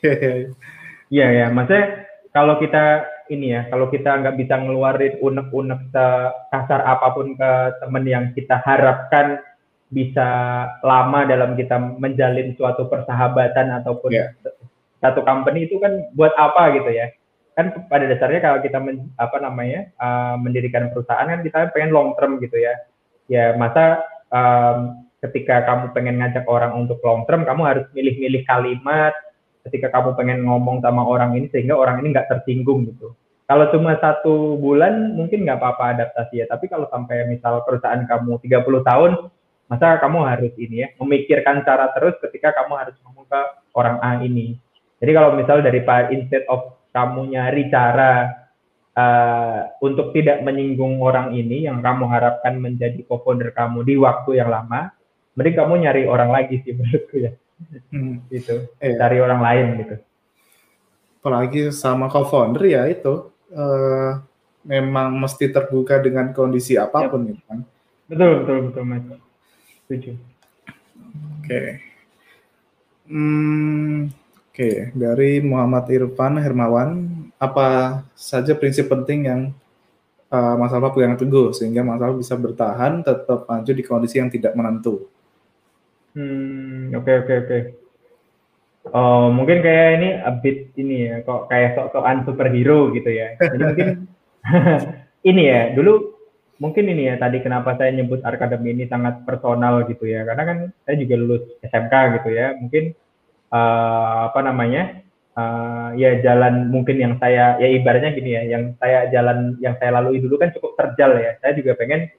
[1.10, 3.02] Iya ya, maksudnya kalau kita
[3.34, 5.90] ini ya, kalau kita nggak bisa ngeluarin unek-unek
[6.54, 7.50] kasar apa pun ke
[7.82, 9.42] teman yang kita harapkan
[9.90, 10.28] bisa
[10.86, 14.30] lama dalam kita menjalin suatu persahabatan ataupun yeah.
[15.02, 17.10] satu company itu kan buat apa gitu ya?
[17.58, 22.14] Kan pada dasarnya kalau kita men, apa namanya uh, mendirikan perusahaan kan kita pengen long
[22.14, 22.78] term gitu ya.
[23.26, 29.12] Ya masa um, ketika kamu pengen ngajak orang untuk long term, kamu harus milih-milih kalimat.
[29.60, 33.12] Ketika kamu pengen ngomong sama orang ini sehingga orang ini nggak tersinggung gitu.
[33.44, 38.40] Kalau cuma satu bulan mungkin nggak apa-apa adaptasi ya, tapi kalau sampai misal perusahaan kamu
[38.40, 39.10] 30 tahun,
[39.68, 43.40] masa kamu harus ini ya memikirkan cara terus ketika kamu harus ngomong ke
[43.76, 44.56] orang A ini.
[45.02, 45.82] Jadi kalau misal dari
[46.14, 48.32] instead of kamu nyari cara
[48.96, 54.50] uh, untuk tidak menyinggung orang ini yang kamu harapkan menjadi co-founder kamu di waktu yang
[54.50, 54.90] lama
[55.38, 57.32] mending kamu nyari orang lagi sih menurutku ya
[57.92, 58.30] hmm.
[58.32, 58.96] gitu eh.
[58.96, 59.96] cari orang lain gitu
[61.20, 64.24] apalagi sama co-founder ya itu uh,
[64.64, 67.28] memang mesti terbuka dengan kondisi apa pun ya.
[67.32, 67.58] gitu kan.
[68.10, 69.04] Betul, betul, betul, Mas.
[69.86, 70.12] Setuju.
[70.16, 71.46] Oke.
[71.46, 71.68] Okay.
[73.10, 74.14] Hmm,
[74.50, 74.76] Oke, okay.
[74.94, 76.90] dari Muhammad Irfan Hermawan,
[77.42, 79.40] apa saja prinsip penting yang
[80.30, 84.30] uh, Mas Alfa pegang teguh sehingga Mas Alfa bisa bertahan tetap maju di kondisi yang
[84.30, 85.10] tidak menentu?
[86.14, 87.46] Hmm, oke oke oke.
[87.46, 87.62] Okay.
[88.90, 93.36] Oh, mungkin kayak ini a bit ini ya, kok kayak sok-sokan superhero gitu ya.
[93.36, 93.88] Jadi mungkin
[95.30, 96.16] ini ya, dulu
[96.58, 100.24] mungkin ini ya tadi kenapa saya nyebut Arkademi ini sangat personal gitu ya.
[100.24, 100.58] Karena kan
[100.88, 102.56] saya juga lulus SMK gitu ya.
[102.56, 102.96] Mungkin
[103.52, 105.04] uh, apa namanya?
[105.30, 109.94] Uh, ya jalan mungkin yang saya ya ibaratnya gini ya, yang saya jalan yang saya
[109.94, 111.36] lalui dulu kan cukup terjal ya.
[111.38, 112.10] Saya juga pengen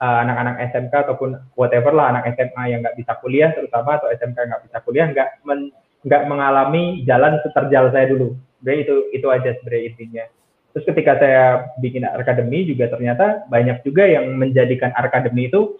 [0.00, 4.36] uh, anak-anak SMK ataupun whatever lah anak SMA yang nggak bisa kuliah terutama atau SMK
[4.36, 5.70] nggak bisa kuliah nggak men,
[6.02, 8.34] nggak mengalami jalan seterjal saya dulu.
[8.64, 10.24] Jadi itu itu aja sebenarnya intinya.
[10.70, 11.44] Terus ketika saya
[11.82, 15.76] bikin akademi juga ternyata banyak juga yang menjadikan akademi itu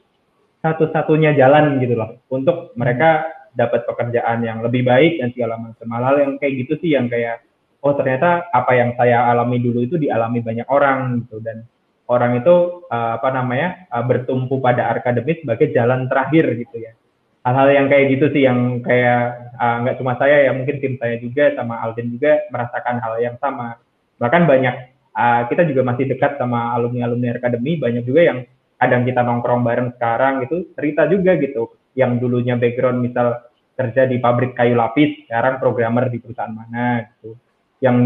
[0.61, 3.25] satu-satunya jalan gitu loh untuk mereka
[3.57, 7.43] dapat pekerjaan yang lebih baik dan segala macam hal yang kayak gitu sih yang kayak
[7.81, 11.65] oh ternyata apa yang saya alami dulu itu dialami banyak orang gitu dan
[12.11, 16.93] orang itu uh, apa namanya uh, bertumpu pada akademi sebagai jalan terakhir gitu ya.
[17.47, 21.17] Hal-hal yang kayak gitu sih yang kayak uh, nggak cuma saya ya mungkin tim saya
[21.23, 23.79] juga sama Alvin juga merasakan hal yang sama.
[24.19, 24.75] Bahkan banyak
[25.15, 28.39] uh, kita juga masih dekat sama alumni alumni akademi banyak juga yang
[28.77, 31.71] kadang kita nongkrong bareng sekarang gitu cerita juga gitu.
[31.95, 33.41] Yang dulunya background misal
[33.79, 37.39] kerja di pabrik kayu lapis sekarang programmer di perusahaan mana gitu
[37.81, 37.99] yang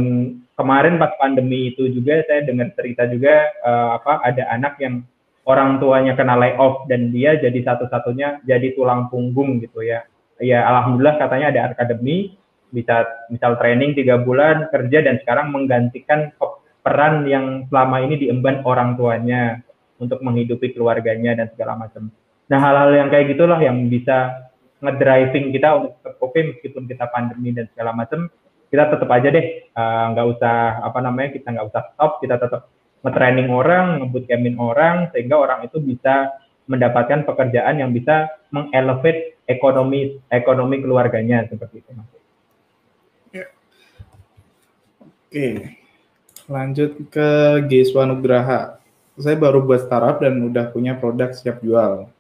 [0.55, 5.03] kemarin pas pandemi itu juga saya dengar cerita juga uh, apa ada anak yang
[5.45, 10.07] orang tuanya kena layoff dan dia jadi satu-satunya jadi tulang punggung gitu ya
[10.39, 12.39] ya alhamdulillah katanya ada akademi
[12.75, 16.35] bisa misal training tiga bulan kerja dan sekarang menggantikan
[16.83, 19.63] peran yang selama ini diemban orang tuanya
[20.03, 22.11] untuk menghidupi keluarganya dan segala macam.
[22.51, 24.51] Nah hal-hal yang kayak gitulah yang bisa
[24.83, 28.29] ngedriving kita untuk oke meskipun kita pandemi dan segala macam
[28.75, 32.43] kita tetap aja deh eh, nggak uh, usah apa namanya kita nggak usah stop kita
[32.43, 32.67] tetap
[33.07, 36.35] nge-training orang nge-bootcampin orang sehingga orang itu bisa
[36.67, 42.11] mendapatkan pekerjaan yang bisa mengelevate ekonomi ekonomi keluarganya seperti itu mas.
[45.35, 45.75] Oke,
[46.47, 47.29] lanjut ke
[47.71, 48.79] Giswa Nugraha.
[49.19, 52.11] Saya baru buat startup dan udah punya produk siap jual.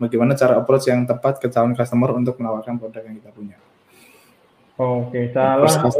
[0.00, 3.56] Bagaimana cara approach yang tepat ke calon customer untuk menawarkan produk yang kita punya?
[4.80, 5.92] Oke, salah satu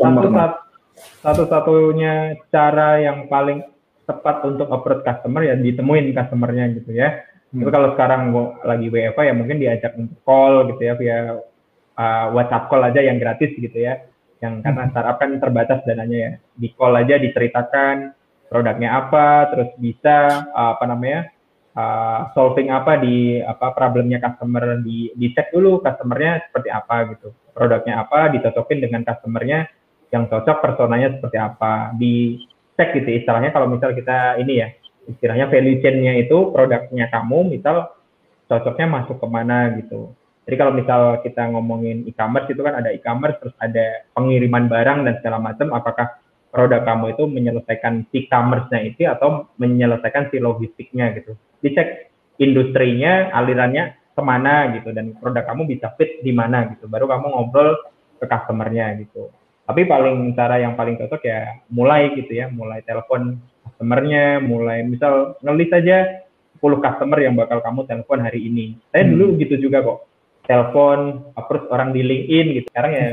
[1.21, 3.61] satu-satunya cara yang paling
[4.09, 7.29] tepat untuk approach customer ya ditemuin customernya gitu ya.
[7.53, 7.61] Hmm.
[7.61, 8.23] Tapi kalau sekarang
[8.65, 11.19] lagi WFA ya mungkin diajak untuk call gitu ya via
[11.93, 14.01] uh, WhatsApp call aja yang gratis gitu ya
[14.41, 14.91] yang karena hmm.
[14.97, 18.17] startup kan terbatas dananya ya di call aja diceritakan
[18.49, 21.29] produknya apa terus bisa uh, apa namanya
[21.77, 28.05] uh, solving apa di apa problemnya customer di dicek dulu customernya seperti apa gitu produknya
[28.07, 29.69] apa dicocokin dengan customernya
[30.11, 34.69] yang cocok personanya seperti apa dicek gitu istilahnya kalau misal kita ini ya
[35.07, 37.95] istilahnya value chain-nya itu produknya kamu misal
[38.51, 40.15] cocoknya masuk ke mana gitu
[40.51, 45.15] jadi kalau misal kita ngomongin e-commerce itu kan ada e-commerce terus ada pengiriman barang dan
[45.23, 46.11] segala macam apakah
[46.51, 51.39] produk kamu itu menyelesaikan si commerce-nya itu atau menyelesaikan si logistiknya gitu.
[51.63, 52.11] Dicek
[52.43, 56.85] industrinya, alirannya ke mana gitu dan produk kamu bisa fit di mana gitu.
[56.85, 57.81] Baru kamu ngobrol
[58.21, 59.33] ke customer-nya gitu.
[59.65, 65.41] Tapi paling cara yang paling cocok ya mulai gitu ya, mulai telepon customer-nya, mulai misal
[65.41, 66.29] ngelis aja
[66.61, 68.77] 10 customer yang bakal kamu telepon hari ini.
[68.93, 69.37] Saya dulu hmm.
[69.41, 70.11] gitu juga kok
[70.45, 73.09] telepon approach orang di LinkedIn gitu sekarang ya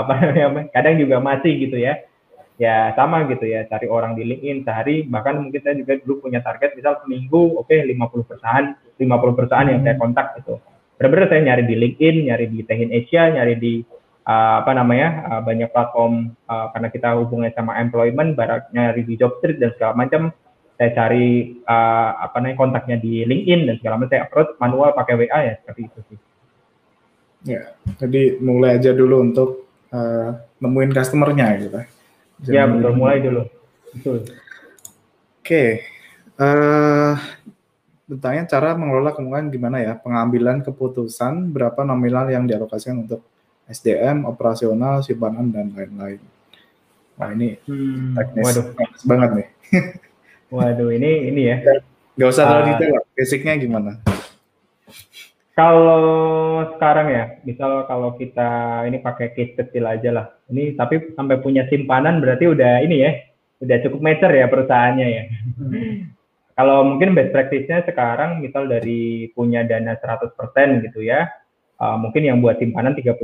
[0.00, 2.00] apa namanya kadang juga masih gitu ya
[2.60, 6.44] ya sama gitu ya cari orang di LinkedIn sehari bahkan mungkin saya juga dulu punya
[6.44, 8.66] target misal seminggu oke okay, 50 perusahaan
[9.00, 10.60] 50 perusahaan yang saya kontak gitu.
[11.00, 13.80] Benar-benar saya nyari di LinkedIn nyari di Tehin Asia nyari di
[14.28, 19.16] uh, apa namanya uh, banyak platform uh, karena kita hubungannya sama employment barat nyari di
[19.16, 20.28] job street dan segala macam
[20.76, 25.16] saya cari uh, apa namanya kontaknya di LinkedIn dan segala macam saya approach manual pakai
[25.16, 26.18] WA ya seperti itu sih.
[27.40, 29.64] Ya, jadi mulai aja dulu untuk
[29.96, 31.80] uh, nemuin customernya gitu.
[32.44, 33.42] Jangan ya betul, mulai dulu.
[33.92, 34.18] Betul.
[34.20, 34.30] Oke,
[35.42, 35.70] okay.
[36.38, 37.14] uh, eh,
[38.06, 43.24] bertanya cara mengelola keuangan gimana ya pengambilan keputusan berapa nominal yang dialokasikan untuk
[43.70, 46.20] SDM, operasional, simpanan dan lain-lain.
[47.20, 48.66] Wah ini hmm, teknis waduh.
[49.04, 49.48] banget nih.
[50.54, 51.56] waduh ini ini ya.
[52.18, 52.92] Gak usah terlalu uh, detail.
[53.14, 53.90] Basicnya gimana?
[55.58, 56.04] Kalau
[56.76, 60.26] sekarang ya, misal kalau kita ini pakai case kecil aja lah.
[60.46, 63.10] Ini tapi sampai punya simpanan berarti udah ini ya,
[63.60, 65.24] udah cukup meter ya perusahaannya ya.
[65.58, 66.10] Hmm.
[66.60, 70.36] Kalau mungkin best practice-nya sekarang misal dari punya dana 100%
[70.84, 71.24] gitu ya,
[71.80, 73.16] uh, mungkin yang buat simpanan 30%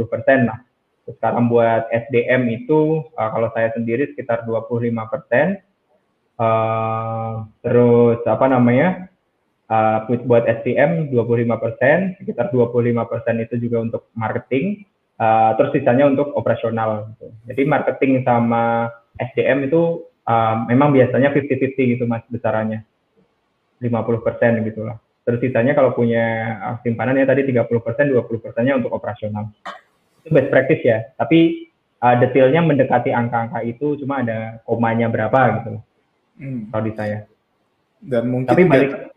[0.49, 0.64] lah.
[1.05, 5.61] Terus sekarang buat SDM itu uh, kalau saya sendiri sekitar 25%.
[6.41, 9.12] Uh, terus apa namanya?
[9.67, 12.87] Uh, buat SDM 25%, sekitar 25%
[13.43, 14.87] itu juga untuk marketing,
[15.19, 17.11] uh, terus sisanya untuk operasional.
[17.11, 17.27] Gitu.
[17.51, 22.87] Jadi marketing sama SDM itu uh, memang biasanya 50-50 gitu mas besarannya.
[23.83, 25.03] 50% gitu lah.
[25.27, 26.25] Terus sisanya kalau punya
[26.62, 29.51] ah, simpanan ya tadi 30%, 20 persennya untuk operasional.
[30.23, 31.03] Itu best practice ya.
[31.19, 31.67] Tapi
[32.01, 35.83] uh, detailnya mendekati angka-angka itu cuma ada komanya berapa gitu
[36.37, 36.69] Hmm.
[36.69, 37.25] Kalau di saya.
[38.07, 39.11] Dan mungkin Tapi balik,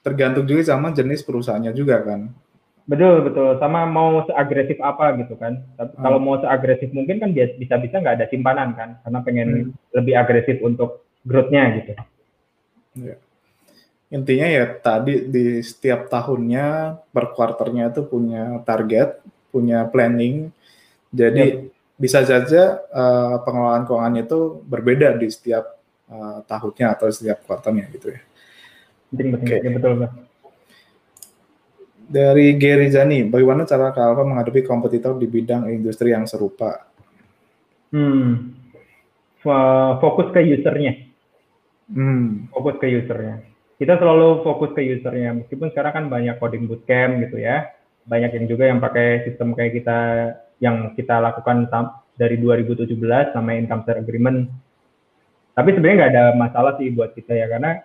[0.00, 2.32] tergantung juga sama jenis perusahaannya juga kan.
[2.88, 3.60] Betul betul.
[3.60, 5.60] Sama mau seagresif apa gitu kan.
[5.76, 5.92] Hmm.
[6.00, 9.94] Kalau mau seagresif mungkin kan bisa-bisa nggak ada simpanan kan, karena pengen hmm.
[10.00, 11.92] lebih agresif untuk growth-nya gitu.
[12.96, 13.20] Yeah
[14.10, 19.22] intinya ya tadi di setiap tahunnya per kuarternya itu punya target,
[19.54, 20.50] punya planning.
[21.14, 21.56] Jadi ya.
[21.94, 25.78] bisa saja uh, pengelolaan keuangannya itu berbeda di setiap
[26.10, 28.20] uh, tahunnya atau setiap kuartalnya gitu ya.
[29.10, 29.58] Oke, okay.
[29.62, 30.10] ya, betul Pak.
[32.10, 36.90] Dari Gary Zani, bagaimana cara Kalva menghadapi kompetitor di bidang industri yang serupa?
[37.94, 38.54] Hmm,
[40.02, 41.06] fokus ke usernya.
[41.90, 42.50] Hmm.
[42.50, 43.50] Fokus ke usernya
[43.80, 47.72] kita selalu fokus ke usernya meskipun sekarang kan banyak coding bootcamp gitu ya
[48.04, 49.98] banyak yang juga yang pakai sistem kayak kita
[50.60, 51.64] yang kita lakukan
[52.20, 52.92] dari 2017
[53.32, 54.52] sama income share agreement
[55.56, 57.80] tapi sebenarnya nggak ada masalah sih buat kita ya karena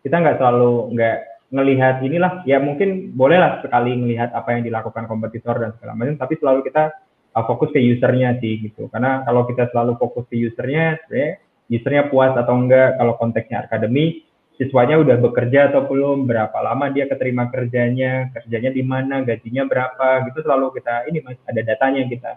[0.00, 1.16] kita nggak selalu nggak
[1.50, 6.38] ngelihat inilah ya mungkin bolehlah sekali melihat apa yang dilakukan kompetitor dan segala macam tapi
[6.38, 6.94] selalu kita
[7.34, 12.04] uh, fokus ke usernya sih gitu karena kalau kita selalu fokus ke usernya sebenarnya usernya
[12.06, 14.26] puas atau enggak kalau konteksnya akademi
[14.60, 20.28] siswanya udah bekerja atau belum, berapa lama dia keterima kerjanya, kerjanya di mana, gajinya berapa,
[20.28, 22.36] gitu selalu kita ini mas ada datanya kita.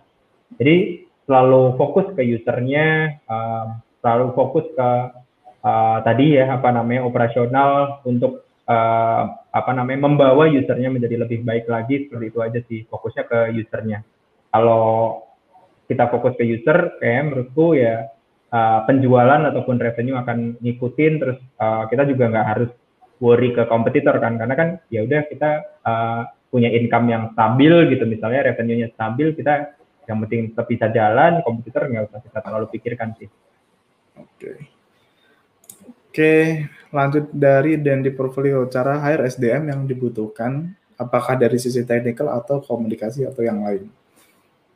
[0.55, 4.89] Jadi selalu fokus ke usernya, uh, selalu fokus ke
[5.63, 11.65] uh, tadi ya apa namanya operasional untuk uh, apa namanya membawa usernya menjadi lebih baik
[11.71, 13.99] lagi seperti itu aja sih fokusnya ke usernya.
[14.53, 15.23] Kalau
[15.89, 18.07] kita fokus ke user, kayak menurutku ya
[18.53, 22.71] uh, penjualan ataupun revenue akan ngikutin terus uh, kita juga nggak harus
[23.23, 25.49] worry ke kompetitor kan karena kan ya udah kita
[25.83, 26.21] uh,
[26.53, 29.73] punya income yang stabil gitu misalnya revenue-nya stabil kita
[30.05, 33.27] yang penting tetap bisa jalan kompetitor nggak usah kita terlalu pikirkan sih.
[34.19, 34.27] Oke.
[34.37, 34.72] Okay.
[36.13, 38.69] Oke, lanjut dari dan di portfolio.
[38.69, 43.89] Cara hire SDM yang dibutuhkan apakah dari sisi technical atau komunikasi atau yang lain?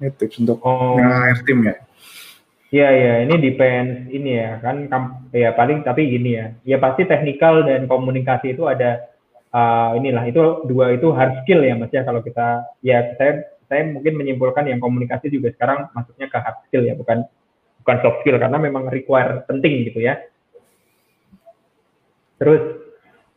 [0.02, 0.98] Ini tips untuk oh.
[0.98, 1.78] hire tim ya.
[2.74, 3.14] Iya iya.
[3.30, 4.10] Ini depends.
[4.10, 4.90] Ini ya kan
[5.30, 6.46] ya paling tapi gini ya.
[6.66, 9.06] Ya pasti teknikal dan komunikasi itu ada
[9.54, 10.26] uh, inilah.
[10.26, 12.02] Itu dua itu hard skill ya mas ya.
[12.02, 16.82] Kalau kita ya saya saya mungkin menyimpulkan yang komunikasi juga sekarang masuknya ke hard skill
[16.82, 17.30] ya bukan
[17.86, 18.42] bukan soft skill.
[18.42, 20.18] Karena memang require penting gitu ya
[22.38, 22.88] terus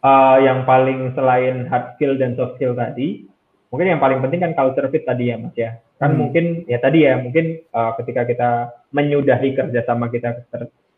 [0.04, 3.24] uh, yang paling selain hard skill dan soft skill tadi
[3.70, 5.78] mungkin yang paling penting kan culture fit tadi ya mas ya.
[6.00, 6.18] Kan hmm.
[6.18, 8.50] mungkin ya tadi ya mungkin uh, ketika kita
[8.90, 10.42] menyudahi kerjasama kita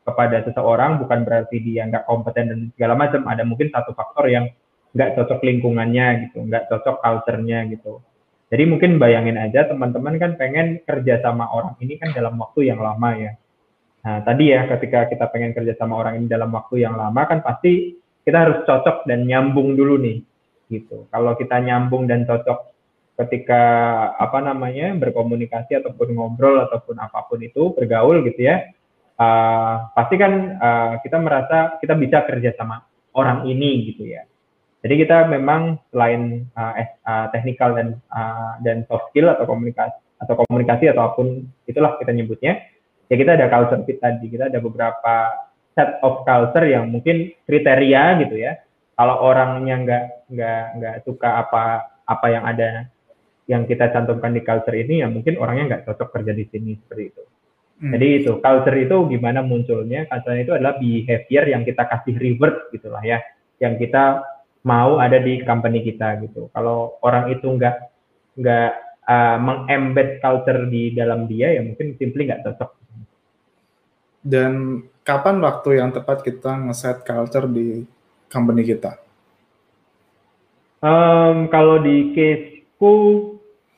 [0.03, 4.50] kepada seseorang bukan berarti dia nggak kompeten dan segala macam ada mungkin satu faktor yang
[4.92, 8.00] nggak cocok lingkungannya gitu nggak cocok culture-nya gitu.
[8.53, 12.84] Jadi mungkin bayangin aja teman-teman kan pengen kerja sama orang ini kan dalam waktu yang
[12.84, 13.32] lama ya
[14.03, 17.38] nah tadi ya ketika kita pengen kerja sama orang ini dalam waktu yang lama kan
[17.38, 20.22] pasti kita harus cocok dan nyambung dulu nih
[20.70, 21.07] gitu.
[21.11, 22.72] Kalau kita nyambung dan cocok
[23.22, 23.62] ketika
[24.16, 28.72] apa namanya berkomunikasi ataupun ngobrol ataupun apa pun itu bergaul gitu ya
[29.20, 32.82] uh, pasti kan uh, kita merasa kita bisa kerja sama
[33.12, 34.24] orang ini gitu ya.
[34.82, 36.74] Jadi kita memang selain uh,
[37.07, 41.28] uh, technical dan uh, dan soft skill atau komunikasi atau komunikasi atau apa pun
[41.66, 42.72] itulah kita nyebutnya
[43.13, 45.15] ya kita ada culture fit tadi kita ada beberapa
[45.77, 48.57] set of culture yang mungkin kriteria gitu ya
[48.97, 52.89] kalau orangnya nggak nggak nggak suka apa apa yang ada
[53.51, 57.05] yang kita cantumkan di culture ini ya mungkin orangnya nggak cocok kerja di sini seperti
[57.13, 57.23] itu.
[57.83, 57.93] Hmm.
[57.99, 60.07] Jadi itu culture itu gimana munculnya?
[60.07, 63.19] Culture itu adalah behavior yang kita kasih reward gitulah ya,
[63.59, 64.23] yang kita
[64.63, 66.47] mau ada di company kita gitu.
[66.55, 67.77] Kalau orang itu nggak
[68.39, 68.71] nggak
[69.11, 72.71] uh, mengembed culture di dalam dia ya mungkin simply nggak cocok.
[74.23, 77.83] Dan kapan waktu yang tepat kita nge-set culture di
[78.31, 79.03] company kita?
[80.83, 82.95] Um, kalau di caseku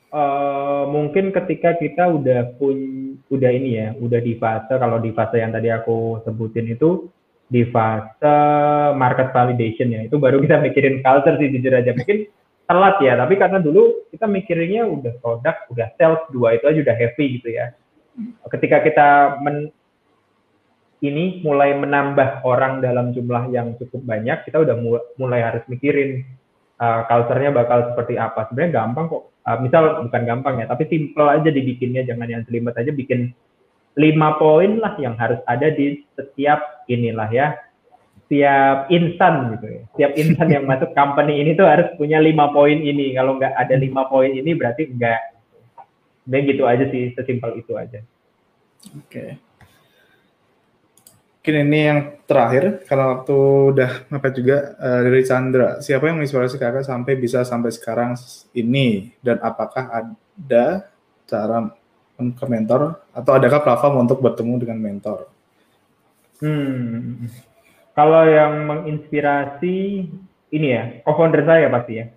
[0.09, 2.77] uh, mungkin ketika kita udah pun
[3.29, 7.09] udah ini ya, udah di fase kalau di fase yang tadi aku sebutin itu
[7.45, 8.37] di fase
[8.97, 12.25] market validation ya itu baru kita mikirin culture sih jujur aja mungkin
[12.65, 16.95] telat ya tapi karena dulu kita mikirinnya udah produk udah sales dua itu aja udah
[16.97, 17.77] heavy gitu ya
[18.49, 19.07] ketika kita
[19.45, 19.69] men,
[21.05, 24.75] ini mulai menambah orang dalam jumlah yang cukup banyak kita udah
[25.21, 26.25] mulai harus mikirin
[26.81, 28.49] uh, culture-nya bakal seperti apa.
[28.49, 29.23] Sebenarnya gampang kok.
[29.45, 33.29] Uh, misal bukan gampang ya tapi simple aja dibikinnya jangan yang selimet aja bikin
[33.93, 37.53] lima poin lah yang harus ada di setiap inilah ya
[38.25, 39.81] setiap insan gitu ya.
[39.93, 43.13] Setiap insan yang masuk company ini tuh harus punya lima poin ini.
[43.13, 45.21] Kalau nggak ada lima poin ini berarti enggak
[46.25, 48.01] dan gitu aja sih sesimpel itu aja.
[48.97, 49.05] Oke.
[49.09, 49.29] okay.
[51.45, 53.37] Mungkin ini yang terakhir karena waktu
[53.69, 58.17] udah mepet juga uh, dari Chandra siapa yang menginspirasi kakak sampai bisa sampai sekarang
[58.57, 60.89] ini dan apakah ada
[61.29, 61.69] cara
[62.17, 65.29] ke mentor atau adakah platform untuk bertemu dengan mentor?
[66.41, 67.29] Hmm,
[67.93, 69.77] kalau yang menginspirasi
[70.49, 72.09] ini ya, co-founder saya pasti ya.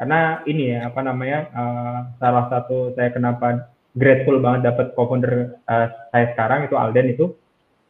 [0.00, 5.86] Karena ini ya, apa namanya, uh, salah satu saya kenapa grateful banget dapat co-founder uh,
[6.08, 7.26] saya sekarang itu Alden itu.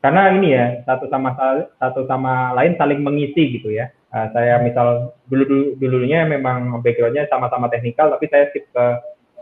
[0.00, 1.36] Karena ini ya, satu sama
[1.76, 3.92] satu sama lain saling mengisi gitu ya.
[4.10, 8.84] Uh, saya misal dulu, dulu dulunya memang backgroundnya sama-sama teknikal, tapi saya skip ke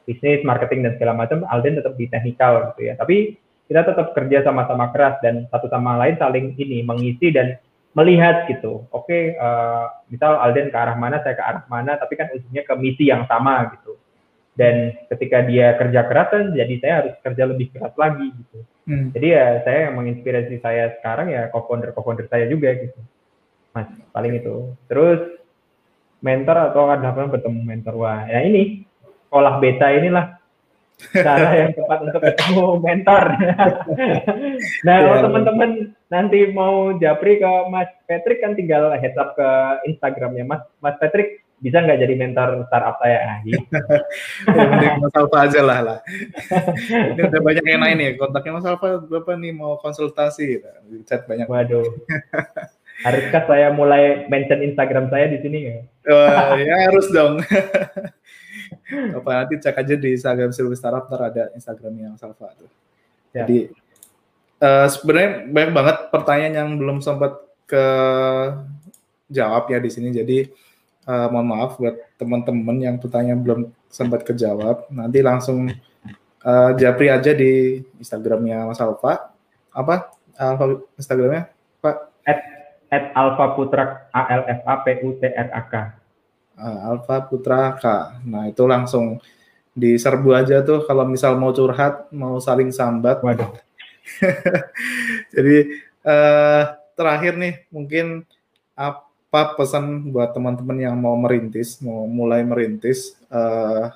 [0.04, 2.98] bisnis, marketing dan segala macam, Alden tetap di teknikal gitu ya.
[2.98, 3.38] Tapi
[3.70, 7.60] kita tetap kerja sama-sama keras dan satu sama lain saling ini mengisi dan
[7.92, 8.88] melihat gitu.
[8.90, 12.32] Oke, okay, uh, eh, misal Alden ke arah mana, saya ke arah mana, tapi kan
[12.34, 13.94] ujungnya ke misi yang sama gitu.
[14.58, 18.58] Dan ketika dia kerja keras kan jadi saya harus kerja lebih keras lagi gitu.
[18.88, 19.12] Hmm.
[19.12, 22.96] Jadi ya saya yang menginspirasi saya sekarang ya co-founder co-founder saya juga gitu.
[23.76, 23.84] Mas,
[24.16, 24.72] paling itu.
[24.88, 25.36] Terus
[26.24, 28.82] mentor atau ada apa bertemu mentor wah ya ini
[29.28, 30.34] sekolah beta inilah
[31.14, 33.24] cara yang tepat untuk ketemu mentor.
[34.88, 35.70] nah, kalau ya, teman-teman
[36.10, 39.48] nanti mau japri ke Mas Patrick kan tinggal heads up ke
[39.86, 43.58] Instagramnya Mas Mas Patrick bisa nggak jadi mentor startup saya nah, gitu.
[45.02, 45.98] Mas Alfa aja lah lah.
[47.14, 50.62] Ini udah banyak yang lain nih kontaknya Mas Alfa berapa nih mau konsultasi.
[51.02, 51.50] Chat banyak.
[51.50, 51.86] Waduh.
[53.02, 55.76] Haruskah saya mulai mention Instagram saya di sini ya?
[56.10, 57.42] Oh, ya harus dong.
[58.88, 62.70] apa nanti cek aja di Instagram Silver Startup ntar ada Instagramnya yang Salva tuh.
[63.30, 63.44] Ya.
[63.44, 63.70] Jadi
[64.62, 67.38] uh, sebenarnya banyak banget pertanyaan yang belum sempat
[67.68, 67.84] ke
[69.28, 70.08] jawab ya di sini.
[70.10, 70.48] Jadi
[71.08, 74.84] uh, mohon maaf buat teman-teman yang pertanyaan belum sempat kejawab.
[74.92, 75.72] Nanti langsung
[76.44, 79.32] uh, japri aja di Instagramnya Mas Alfa.
[79.72, 81.48] Apa Alfa Instagramnya
[81.80, 81.96] Pak?
[82.28, 82.38] At,
[82.92, 85.74] at Alfa Putra A L F A P U T R A K
[86.58, 87.84] uh, Alfa Putra K.
[88.26, 89.22] Nah itu langsung
[89.78, 93.22] diserbu aja tuh kalau misal mau curhat, mau saling sambat.
[93.22, 93.54] Waduh.
[95.34, 95.56] Jadi
[96.02, 96.62] uh,
[96.98, 98.26] terakhir nih mungkin
[98.74, 103.92] apa pesan buat teman-teman yang mau merintis, mau mulai merintis, uh,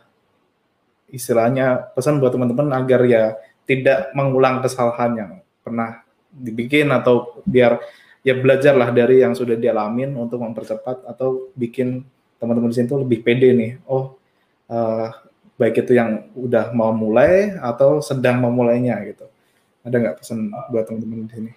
[1.09, 5.33] istilahnya pesan buat teman-teman agar ya tidak mengulang kesalahan yang
[5.65, 7.81] pernah dibikin atau biar
[8.25, 12.05] ya belajarlah dari yang sudah dialamin untuk mempercepat atau bikin
[12.41, 13.73] teman-teman di sini tuh lebih pede nih.
[13.89, 14.17] Oh,
[14.69, 15.09] uh,
[15.57, 19.29] baik itu yang udah mau mulai atau sedang memulainya gitu.
[19.85, 21.53] Ada nggak pesan buat teman-teman di sini?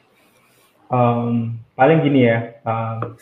[0.85, 3.17] Um, paling gini ya, uh,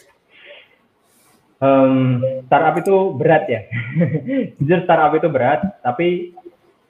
[1.64, 3.62] um, startup itu berat ya.
[4.60, 6.36] Jujur startup itu berat, tapi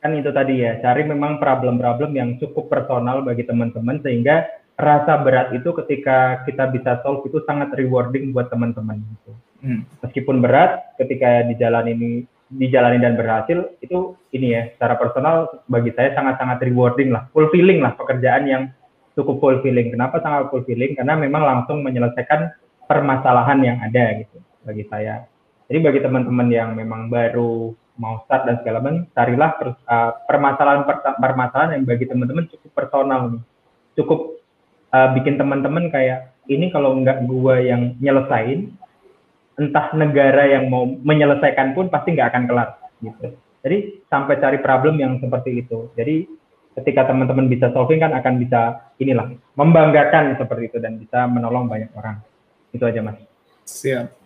[0.01, 4.43] kan itu tadi ya, cari memang problem-problem yang cukup personal bagi teman-teman sehingga
[4.75, 9.31] rasa berat itu ketika kita bisa solve itu sangat rewarding buat teman-teman gitu.
[9.63, 9.81] Hmm.
[10.03, 12.11] Meskipun berat ketika dijalani ini
[12.53, 17.95] dijalani dan berhasil itu ini ya secara personal bagi saya sangat-sangat rewarding lah, fulfilling lah
[17.95, 18.63] pekerjaan yang
[19.13, 19.93] cukup fulfilling.
[19.93, 20.97] Kenapa sangat fulfilling?
[20.99, 22.51] Karena memang langsung menyelesaikan
[22.89, 24.32] permasalahan yang ada gitu
[24.63, 25.27] bagi saya.
[25.67, 30.81] Jadi bagi teman-teman yang memang baru mau start dan segala macam, carilah uh, permasalahan
[31.21, 33.43] permasalahan yang bagi teman-teman cukup personal nih,
[34.01, 34.41] cukup
[34.89, 38.73] uh, bikin teman-teman kayak ini kalau nggak gua yang nyelesain
[39.53, 42.69] entah negara yang mau menyelesaikan pun pasti nggak akan kelar
[43.05, 43.37] gitu.
[43.63, 43.77] Jadi
[44.09, 45.93] sampai cari problem yang seperti itu.
[45.93, 46.25] Jadi
[46.73, 51.93] ketika teman-teman bisa solving kan akan bisa inilah membanggakan seperti itu dan bisa menolong banyak
[51.93, 52.17] orang.
[52.73, 53.21] Itu aja mas.
[53.69, 54.22] Siap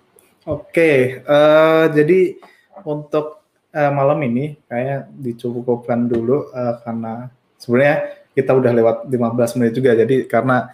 [0.47, 2.39] Oke, uh, jadi
[2.87, 3.43] untuk
[3.75, 7.27] uh, malam ini kayak dicukupkan dulu uh, karena
[7.59, 9.91] sebenarnya kita udah lewat 15 menit juga.
[9.91, 10.71] Jadi karena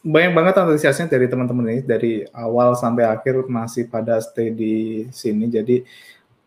[0.00, 5.52] banyak banget antusiasnya dari teman-teman ini dari awal sampai akhir masih pada stay di sini.
[5.52, 5.84] Jadi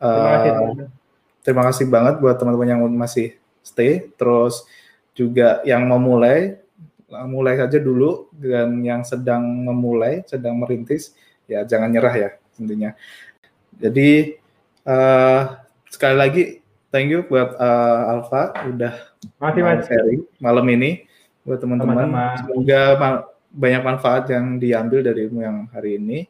[0.01, 0.89] terima uh,
[1.45, 4.09] terima kasih banget buat teman-teman yang masih stay.
[4.17, 4.65] Terus
[5.13, 6.57] juga yang mau mulai,
[7.29, 11.13] mulai saja dulu dan yang sedang memulai, sedang merintis,
[11.45, 12.93] ya jangan nyerah ya tentunya.
[13.75, 14.39] Jadi
[14.87, 15.59] uh,
[15.91, 16.43] sekali lagi
[16.89, 18.93] thank you buat uh, Alfa udah
[19.41, 19.83] Masih, mas.
[19.89, 21.09] sharing malam ini
[21.43, 22.09] buat teman-teman.
[22.41, 22.81] Semoga
[23.55, 26.27] banyak manfaat yang diambil dari ilmu yang hari ini.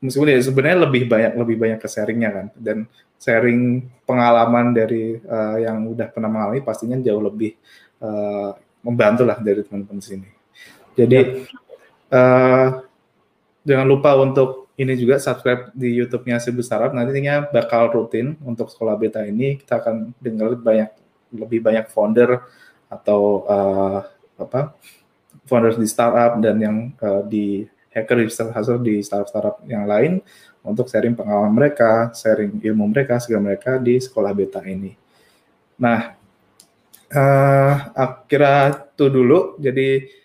[0.00, 2.88] Meskipun ya sebenarnya lebih banyak lebih banyak ke sharingnya kan dan
[3.20, 7.52] sharing pengalaman dari uh, yang udah pernah mengalami pastinya jauh lebih
[8.00, 10.28] uh, membantu lah dari teman-teman sini.
[10.96, 11.44] Jadi
[12.16, 12.80] uh,
[13.64, 16.88] jangan lupa untuk ini juga subscribe di YouTube-nya Sibu Startup.
[16.96, 20.90] Nantinya bakal rutin untuk sekolah beta ini kita akan dengar banyak
[21.36, 22.42] lebih banyak founder
[22.90, 24.02] atau uh,
[24.40, 24.74] apa
[25.44, 30.24] founders di startup dan yang uh, di hacker startup di startup-startup yang lain
[30.60, 34.92] untuk sharing pengalaman mereka, sharing ilmu mereka, segala mereka di sekolah beta ini.
[35.80, 36.12] Nah,
[37.08, 37.74] uh,
[38.28, 39.56] kira itu dulu.
[39.56, 40.19] Jadi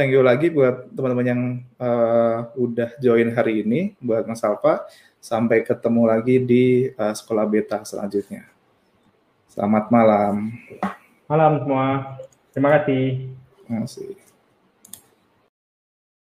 [0.00, 1.42] thank you lagi buat teman-teman yang
[1.76, 4.88] uh, udah join hari ini, buat Mas Alfa.
[5.20, 8.48] Sampai ketemu lagi di uh, sekolah beta selanjutnya.
[9.52, 10.56] Selamat malam.
[11.28, 12.16] Malam semua.
[12.56, 13.28] Terima kasih.
[13.60, 14.29] Terima kasih.